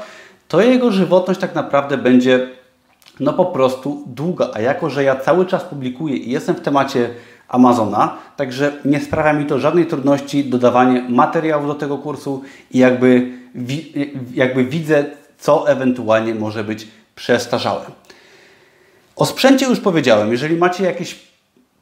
to 0.48 0.60
jego 0.60 0.90
żywotność 0.90 1.40
tak 1.40 1.54
naprawdę 1.54 1.98
będzie 1.98 2.48
no 3.20 3.32
po 3.32 3.46
prostu 3.46 4.02
długa. 4.06 4.50
A 4.54 4.60
jako, 4.60 4.90
że 4.90 5.04
ja 5.04 5.16
cały 5.16 5.46
czas 5.46 5.64
publikuję 5.64 6.16
i 6.16 6.30
jestem 6.30 6.54
w 6.54 6.60
temacie 6.60 7.10
Amazona, 7.48 8.16
także 8.36 8.72
nie 8.84 9.00
sprawia 9.00 9.32
mi 9.32 9.46
to 9.46 9.58
żadnej 9.58 9.86
trudności 9.86 10.44
dodawanie 10.44 11.04
materiałów 11.08 11.66
do 11.66 11.74
tego 11.74 11.98
kursu 11.98 12.42
i 12.70 12.78
jakby, 12.78 13.32
jakby 14.34 14.64
widzę, 14.64 15.04
co 15.38 15.68
ewentualnie 15.68 16.34
może 16.34 16.64
być 16.64 16.88
przestarzałe. 17.14 17.80
O 19.16 19.26
sprzęcie 19.26 19.66
już 19.66 19.80
powiedziałem. 19.80 20.32
Jeżeli 20.32 20.56
macie 20.56 20.84
jakieś 20.84 21.34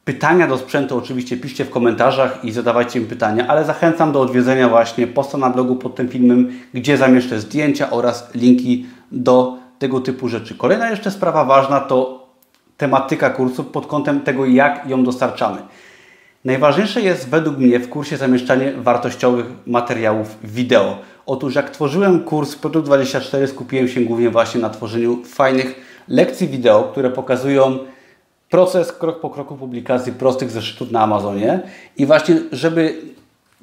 pytania 0.05 0.47
do 0.47 0.57
sprzętu, 0.57 0.97
oczywiście 0.97 1.37
piszcie 1.37 1.65
w 1.65 1.69
komentarzach 1.69 2.45
i 2.45 2.51
zadawajcie 2.51 2.99
mi 2.99 3.05
pytania, 3.05 3.47
ale 3.47 3.65
zachęcam 3.65 4.11
do 4.11 4.21
odwiedzenia 4.21 4.69
właśnie 4.69 5.07
posta 5.07 5.37
na 5.37 5.49
blogu 5.49 5.75
pod 5.75 5.95
tym 5.95 6.09
filmem, 6.09 6.51
gdzie 6.73 6.97
zamieszczę 6.97 7.39
zdjęcia 7.39 7.89
oraz 7.89 8.35
linki 8.35 8.85
do 9.11 9.62
tego 9.79 9.99
typu 9.99 10.29
rzeczy. 10.29 10.55
Kolejna 10.55 10.89
jeszcze 10.89 11.11
sprawa 11.11 11.45
ważna 11.45 11.79
to 11.79 12.27
tematyka 12.77 13.29
kursu 13.29 13.63
pod 13.63 13.87
kątem 13.87 14.21
tego, 14.21 14.45
jak 14.45 14.89
ją 14.89 15.03
dostarczamy. 15.03 15.57
Najważniejsze 16.45 17.01
jest 17.01 17.29
według 17.29 17.57
mnie 17.57 17.79
w 17.79 17.89
kursie 17.89 18.17
zamieszczanie 18.17 18.73
wartościowych 18.77 19.45
materiałów 19.67 20.37
wideo. 20.43 20.97
Otóż 21.25 21.55
jak 21.55 21.69
tworzyłem 21.69 22.23
kurs 22.23 22.55
Produkt 22.55 22.85
24 22.85 23.47
skupiłem 23.47 23.87
się 23.87 24.01
głównie 24.01 24.29
właśnie 24.29 24.61
na 24.61 24.69
tworzeniu 24.69 25.23
fajnych 25.23 25.75
lekcji 26.07 26.47
wideo, 26.47 26.83
które 26.83 27.09
pokazują 27.09 27.79
proces 28.49 28.91
krok 28.91 29.19
po 29.19 29.29
kroku 29.29 29.55
publikacji 29.55 30.13
prostych 30.13 30.51
zeszytów 30.51 30.91
na 30.91 31.01
Amazonie 31.01 31.59
i 31.97 32.05
właśnie 32.05 32.35
żeby 32.51 33.01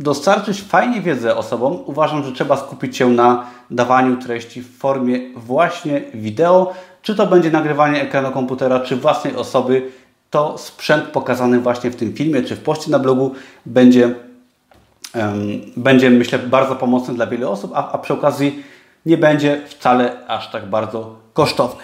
dostarczyć 0.01 0.63
fajnie 0.63 1.01
wiedzę 1.01 1.37
osobom, 1.37 1.79
uważam, 1.87 2.25
że 2.25 2.33
trzeba 2.33 2.57
skupić 2.57 2.97
się 2.97 3.09
na 3.11 3.47
dawaniu 3.71 4.17
treści 4.17 4.63
w 4.63 4.79
formie 4.79 5.21
właśnie 5.37 6.03
wideo, 6.15 6.75
czy 7.03 7.15
to 7.15 7.27
będzie 7.27 7.51
nagrywanie 7.51 8.03
ekranu 8.03 8.31
komputera, 8.31 8.81
czy 8.81 8.97
własnej 8.97 9.37
osoby, 9.37 9.91
to 10.31 10.59
sprzęt 10.59 11.05
pokazany 11.05 11.61
właśnie 11.61 11.91
w 11.91 11.97
tym 11.97 12.13
filmie, 12.13 12.43
czy 12.43 12.57
w 12.57 12.61
poście 12.61 12.91
na 12.91 12.99
blogu 12.99 13.35
będzie, 13.67 14.15
um, 15.15 15.61
będzie 15.77 16.11
myślę, 16.11 16.39
bardzo 16.39 16.77
pomocny 16.77 17.15
dla 17.15 17.27
wielu 17.27 17.51
osób, 17.51 17.73
a, 17.75 17.93
a 17.93 17.99
przy 17.99 18.15
okazji 18.15 18.63
nie 19.07 19.17
będzie 19.17 19.61
wcale 19.69 20.27
aż 20.27 20.51
tak 20.51 20.67
bardzo 20.67 21.17
kosztowny. 21.33 21.83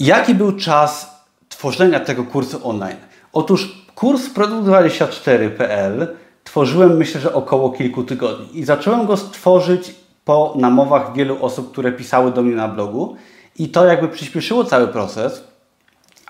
Jaki 0.00 0.34
był 0.34 0.52
czas 0.52 1.24
tworzenia 1.48 2.00
tego 2.00 2.24
kursu 2.24 2.68
online? 2.68 2.96
Otóż 3.32 3.84
kurs 3.94 4.34
produkt24.pl 4.34 6.16
tworzyłem 6.54 6.96
myślę, 6.96 7.20
że 7.20 7.34
około 7.34 7.70
kilku 7.70 8.02
tygodni. 8.02 8.58
I 8.58 8.64
zacząłem 8.64 9.06
go 9.06 9.16
stworzyć 9.16 9.94
po 10.24 10.54
namowach 10.56 11.14
wielu 11.14 11.44
osób, 11.44 11.72
które 11.72 11.92
pisały 11.92 12.32
do 12.32 12.42
mnie 12.42 12.56
na 12.56 12.68
blogu. 12.68 13.16
I 13.58 13.68
to 13.68 13.86
jakby 13.86 14.08
przyspieszyło 14.08 14.64
cały 14.64 14.88
proces, 14.88 15.44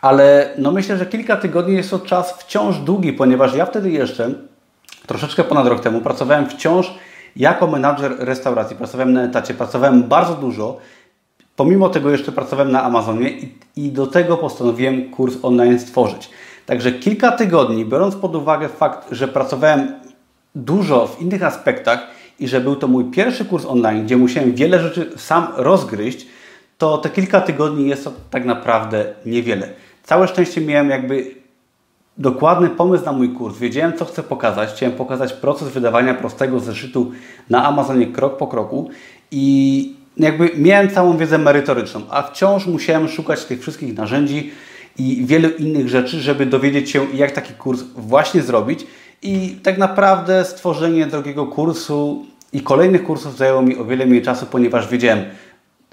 ale 0.00 0.54
no 0.58 0.72
myślę, 0.72 0.96
że 0.96 1.06
kilka 1.06 1.36
tygodni 1.36 1.74
jest 1.74 1.90
to 1.90 1.98
czas 1.98 2.32
wciąż 2.32 2.78
długi, 2.78 3.12
ponieważ 3.12 3.54
ja 3.54 3.66
wtedy 3.66 3.90
jeszcze, 3.90 4.30
troszeczkę 5.06 5.44
ponad 5.44 5.66
rok 5.66 5.80
temu, 5.80 6.00
pracowałem 6.00 6.46
wciąż 6.46 6.94
jako 7.36 7.66
menadżer 7.66 8.16
restauracji, 8.18 8.76
pracowałem 8.76 9.12
na 9.12 9.22
etacie, 9.22 9.54
pracowałem 9.54 10.02
bardzo 10.02 10.34
dużo, 10.34 10.76
pomimo 11.56 11.88
tego 11.88 12.10
jeszcze 12.10 12.32
pracowałem 12.32 12.72
na 12.72 12.82
Amazonie 12.82 13.30
i, 13.30 13.54
i 13.76 13.92
do 13.92 14.06
tego 14.06 14.36
postanowiłem 14.36 15.10
kurs 15.10 15.36
online 15.42 15.78
stworzyć. 15.78 16.30
Także 16.66 16.92
kilka 16.92 17.32
tygodni, 17.32 17.84
biorąc 17.84 18.14
pod 18.14 18.34
uwagę 18.34 18.68
fakt, 18.68 19.06
że 19.10 19.28
pracowałem 19.28 20.04
dużo 20.54 21.06
w 21.06 21.22
innych 21.22 21.42
aspektach 21.42 22.06
i 22.40 22.48
że 22.48 22.60
był 22.60 22.76
to 22.76 22.88
mój 22.88 23.04
pierwszy 23.04 23.44
kurs 23.44 23.64
online, 23.66 24.04
gdzie 24.04 24.16
musiałem 24.16 24.54
wiele 24.54 24.80
rzeczy 24.80 25.10
sam 25.16 25.46
rozgryźć, 25.56 26.26
to 26.78 26.98
te 26.98 27.10
kilka 27.10 27.40
tygodni 27.40 27.88
jest 27.88 28.04
to 28.04 28.12
tak 28.30 28.44
naprawdę 28.44 29.14
niewiele. 29.26 29.68
Całe 30.02 30.28
szczęście 30.28 30.60
miałem 30.60 30.90
jakby 30.90 31.34
dokładny 32.18 32.70
pomysł 32.70 33.04
na 33.04 33.12
mój 33.12 33.28
kurs. 33.28 33.58
Wiedziałem, 33.58 33.92
co 33.98 34.04
chcę 34.04 34.22
pokazać. 34.22 34.70
Chciałem 34.70 34.96
pokazać 34.96 35.32
proces 35.32 35.68
wydawania 35.68 36.14
prostego 36.14 36.60
zeszytu 36.60 37.12
na 37.50 37.64
Amazonie 37.64 38.06
krok 38.06 38.36
po 38.36 38.46
kroku 38.46 38.90
i 39.30 39.94
jakby 40.16 40.50
miałem 40.56 40.90
całą 40.90 41.16
wiedzę 41.16 41.38
merytoryczną, 41.38 42.00
a 42.10 42.22
wciąż 42.22 42.66
musiałem 42.66 43.08
szukać 43.08 43.44
tych 43.44 43.60
wszystkich 43.60 43.96
narzędzi 43.96 44.50
i 44.98 45.22
wielu 45.26 45.48
innych 45.48 45.88
rzeczy, 45.88 46.20
żeby 46.20 46.46
dowiedzieć 46.46 46.90
się, 46.90 47.06
jak 47.14 47.30
taki 47.32 47.54
kurs 47.54 47.82
właśnie 47.96 48.42
zrobić. 48.42 48.86
I 49.26 49.56
tak 49.62 49.78
naprawdę 49.78 50.44
stworzenie 50.44 51.06
drugiego 51.06 51.46
kursu 51.46 52.26
i 52.52 52.60
kolejnych 52.60 53.04
kursów 53.04 53.36
zajęło 53.36 53.62
mi 53.62 53.78
o 53.78 53.84
wiele 53.84 54.06
mniej 54.06 54.22
czasu, 54.22 54.46
ponieważ 54.46 54.88
wiedziałem, 54.88 55.24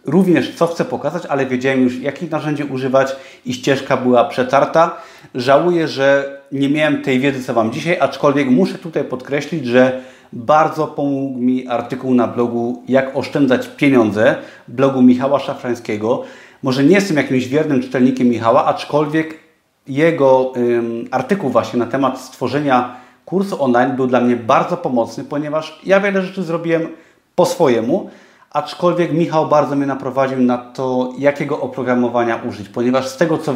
również 0.05 0.55
co 0.55 0.67
chcę 0.67 0.85
pokazać, 0.85 1.25
ale 1.25 1.45
wiedziałem 1.45 1.83
już 1.83 1.99
jakich 1.99 2.31
narzędzi 2.31 2.63
używać 2.63 3.15
i 3.45 3.53
ścieżka 3.53 3.97
była 3.97 4.25
przetarta. 4.25 4.97
Żałuję, 5.35 5.87
że 5.87 6.37
nie 6.51 6.69
miałem 6.69 7.01
tej 7.01 7.19
wiedzy, 7.19 7.43
co 7.43 7.53
mam 7.53 7.71
dzisiaj, 7.71 7.99
aczkolwiek 7.99 8.49
muszę 8.49 8.77
tutaj 8.77 9.03
podkreślić, 9.03 9.65
że 9.65 10.01
bardzo 10.33 10.87
pomógł 10.87 11.39
mi 11.39 11.67
artykuł 11.67 12.13
na 12.13 12.27
blogu 12.27 12.83
Jak 12.87 13.17
oszczędzać 13.17 13.67
pieniądze, 13.77 14.35
blogu 14.67 15.01
Michała 15.01 15.39
Szafrańskiego. 15.39 16.23
Może 16.63 16.83
nie 16.83 16.95
jestem 16.95 17.17
jakimś 17.17 17.47
wiernym 17.47 17.81
czytelnikiem 17.81 18.27
Michała, 18.27 18.65
aczkolwiek 18.65 19.39
jego 19.87 20.53
ym, 20.57 21.07
artykuł 21.11 21.49
właśnie 21.49 21.79
na 21.79 21.85
temat 21.85 22.21
stworzenia 22.21 23.01
kursu 23.25 23.63
online 23.63 23.95
był 23.95 24.07
dla 24.07 24.21
mnie 24.21 24.35
bardzo 24.35 24.77
pomocny, 24.77 25.23
ponieważ 25.23 25.79
ja 25.83 25.99
wiele 25.99 26.21
rzeczy 26.21 26.43
zrobiłem 26.43 26.87
po 27.35 27.45
swojemu, 27.45 28.09
aczkolwiek 28.51 29.13
Michał 29.13 29.47
bardzo 29.47 29.75
mnie 29.75 29.85
naprowadził 29.85 30.39
na 30.39 30.57
to, 30.57 31.13
jakiego 31.17 31.61
oprogramowania 31.61 32.35
użyć, 32.35 32.69
ponieważ 32.69 33.07
z 33.07 33.17
tego 33.17 33.37
co 33.37 33.53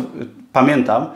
pamiętam, 0.54 1.08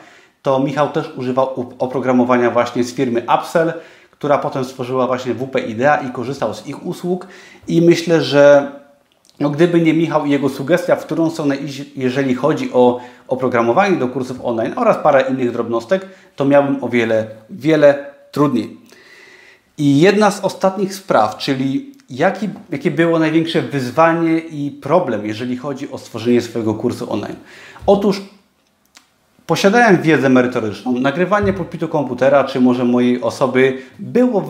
to 0.42 0.60
Michał 0.60 0.90
też 0.90 1.12
używał 1.18 1.70
oprogramowania 1.80 2.52
właśnie 2.52 2.84
z 2.84 2.94
firmy 2.94 3.26
Upsell, 3.40 3.74
która 4.12 4.38
potem 4.38 4.66
stworzyła 4.66 5.08
właśnie 5.08 5.34
WP 5.34 5.60
Idea 5.68 5.98
i 5.98 6.12
korzystał 6.12 6.54
z 6.54 6.68
ich 6.68 6.86
usług. 6.86 7.28
I 7.68 7.82
myślę, 7.82 8.22
że 8.22 8.72
no, 9.40 9.50
gdyby 9.50 9.82
nie 9.82 9.94
Michał 9.94 10.26
i 10.26 10.32
jego 10.32 10.50
sugestia, 10.50 10.96
w 10.96 11.06
którą 11.06 11.30
stronę 11.30 11.56
iść, 11.56 11.86
jeżeli 11.96 12.36
chodzi 12.36 12.74
o 12.74 13.00
oprogramowanie 13.28 13.98
do 13.98 14.08
kursów 14.08 14.40
online 14.44 14.74
oraz 14.76 14.98
parę 14.98 15.22
innych 15.30 15.52
drobnostek, 15.52 16.06
to 16.36 16.46
miałbym 16.46 16.84
o 16.84 16.90
wiele, 16.90 17.28
wiele 17.50 18.06
trudniej. 18.32 18.78
I 19.78 20.00
jedna 20.00 20.32
z 20.32 20.40
ostatnich 20.40 20.96
spraw, 20.96 21.38
czyli 21.38 21.92
jaki, 22.10 22.50
jakie 22.70 22.92
było 22.92 23.20
największe 23.20 23.62
wyzwanie 23.62 24.40
i 24.40 24.72
problem, 24.72 25.26
jeżeli 25.26 25.58
chodzi 25.58 25.92
o 25.92 25.98
stworzenie 25.98 26.42
swojego 26.42 26.74
kursu 26.74 27.12
online? 27.14 27.36
Otóż 27.86 28.22
posiadałem 29.46 30.02
wiedzę 30.02 30.30
merytoryczną. 30.30 31.00
Nagrywanie 31.00 31.54
pulpitu 31.54 31.88
komputera, 31.88 32.44
czy 32.44 32.62
może 32.62 32.86
mojej 32.86 33.22
osoby 33.22 33.78
było 34.00 34.42
wyzwaniem 34.42 34.48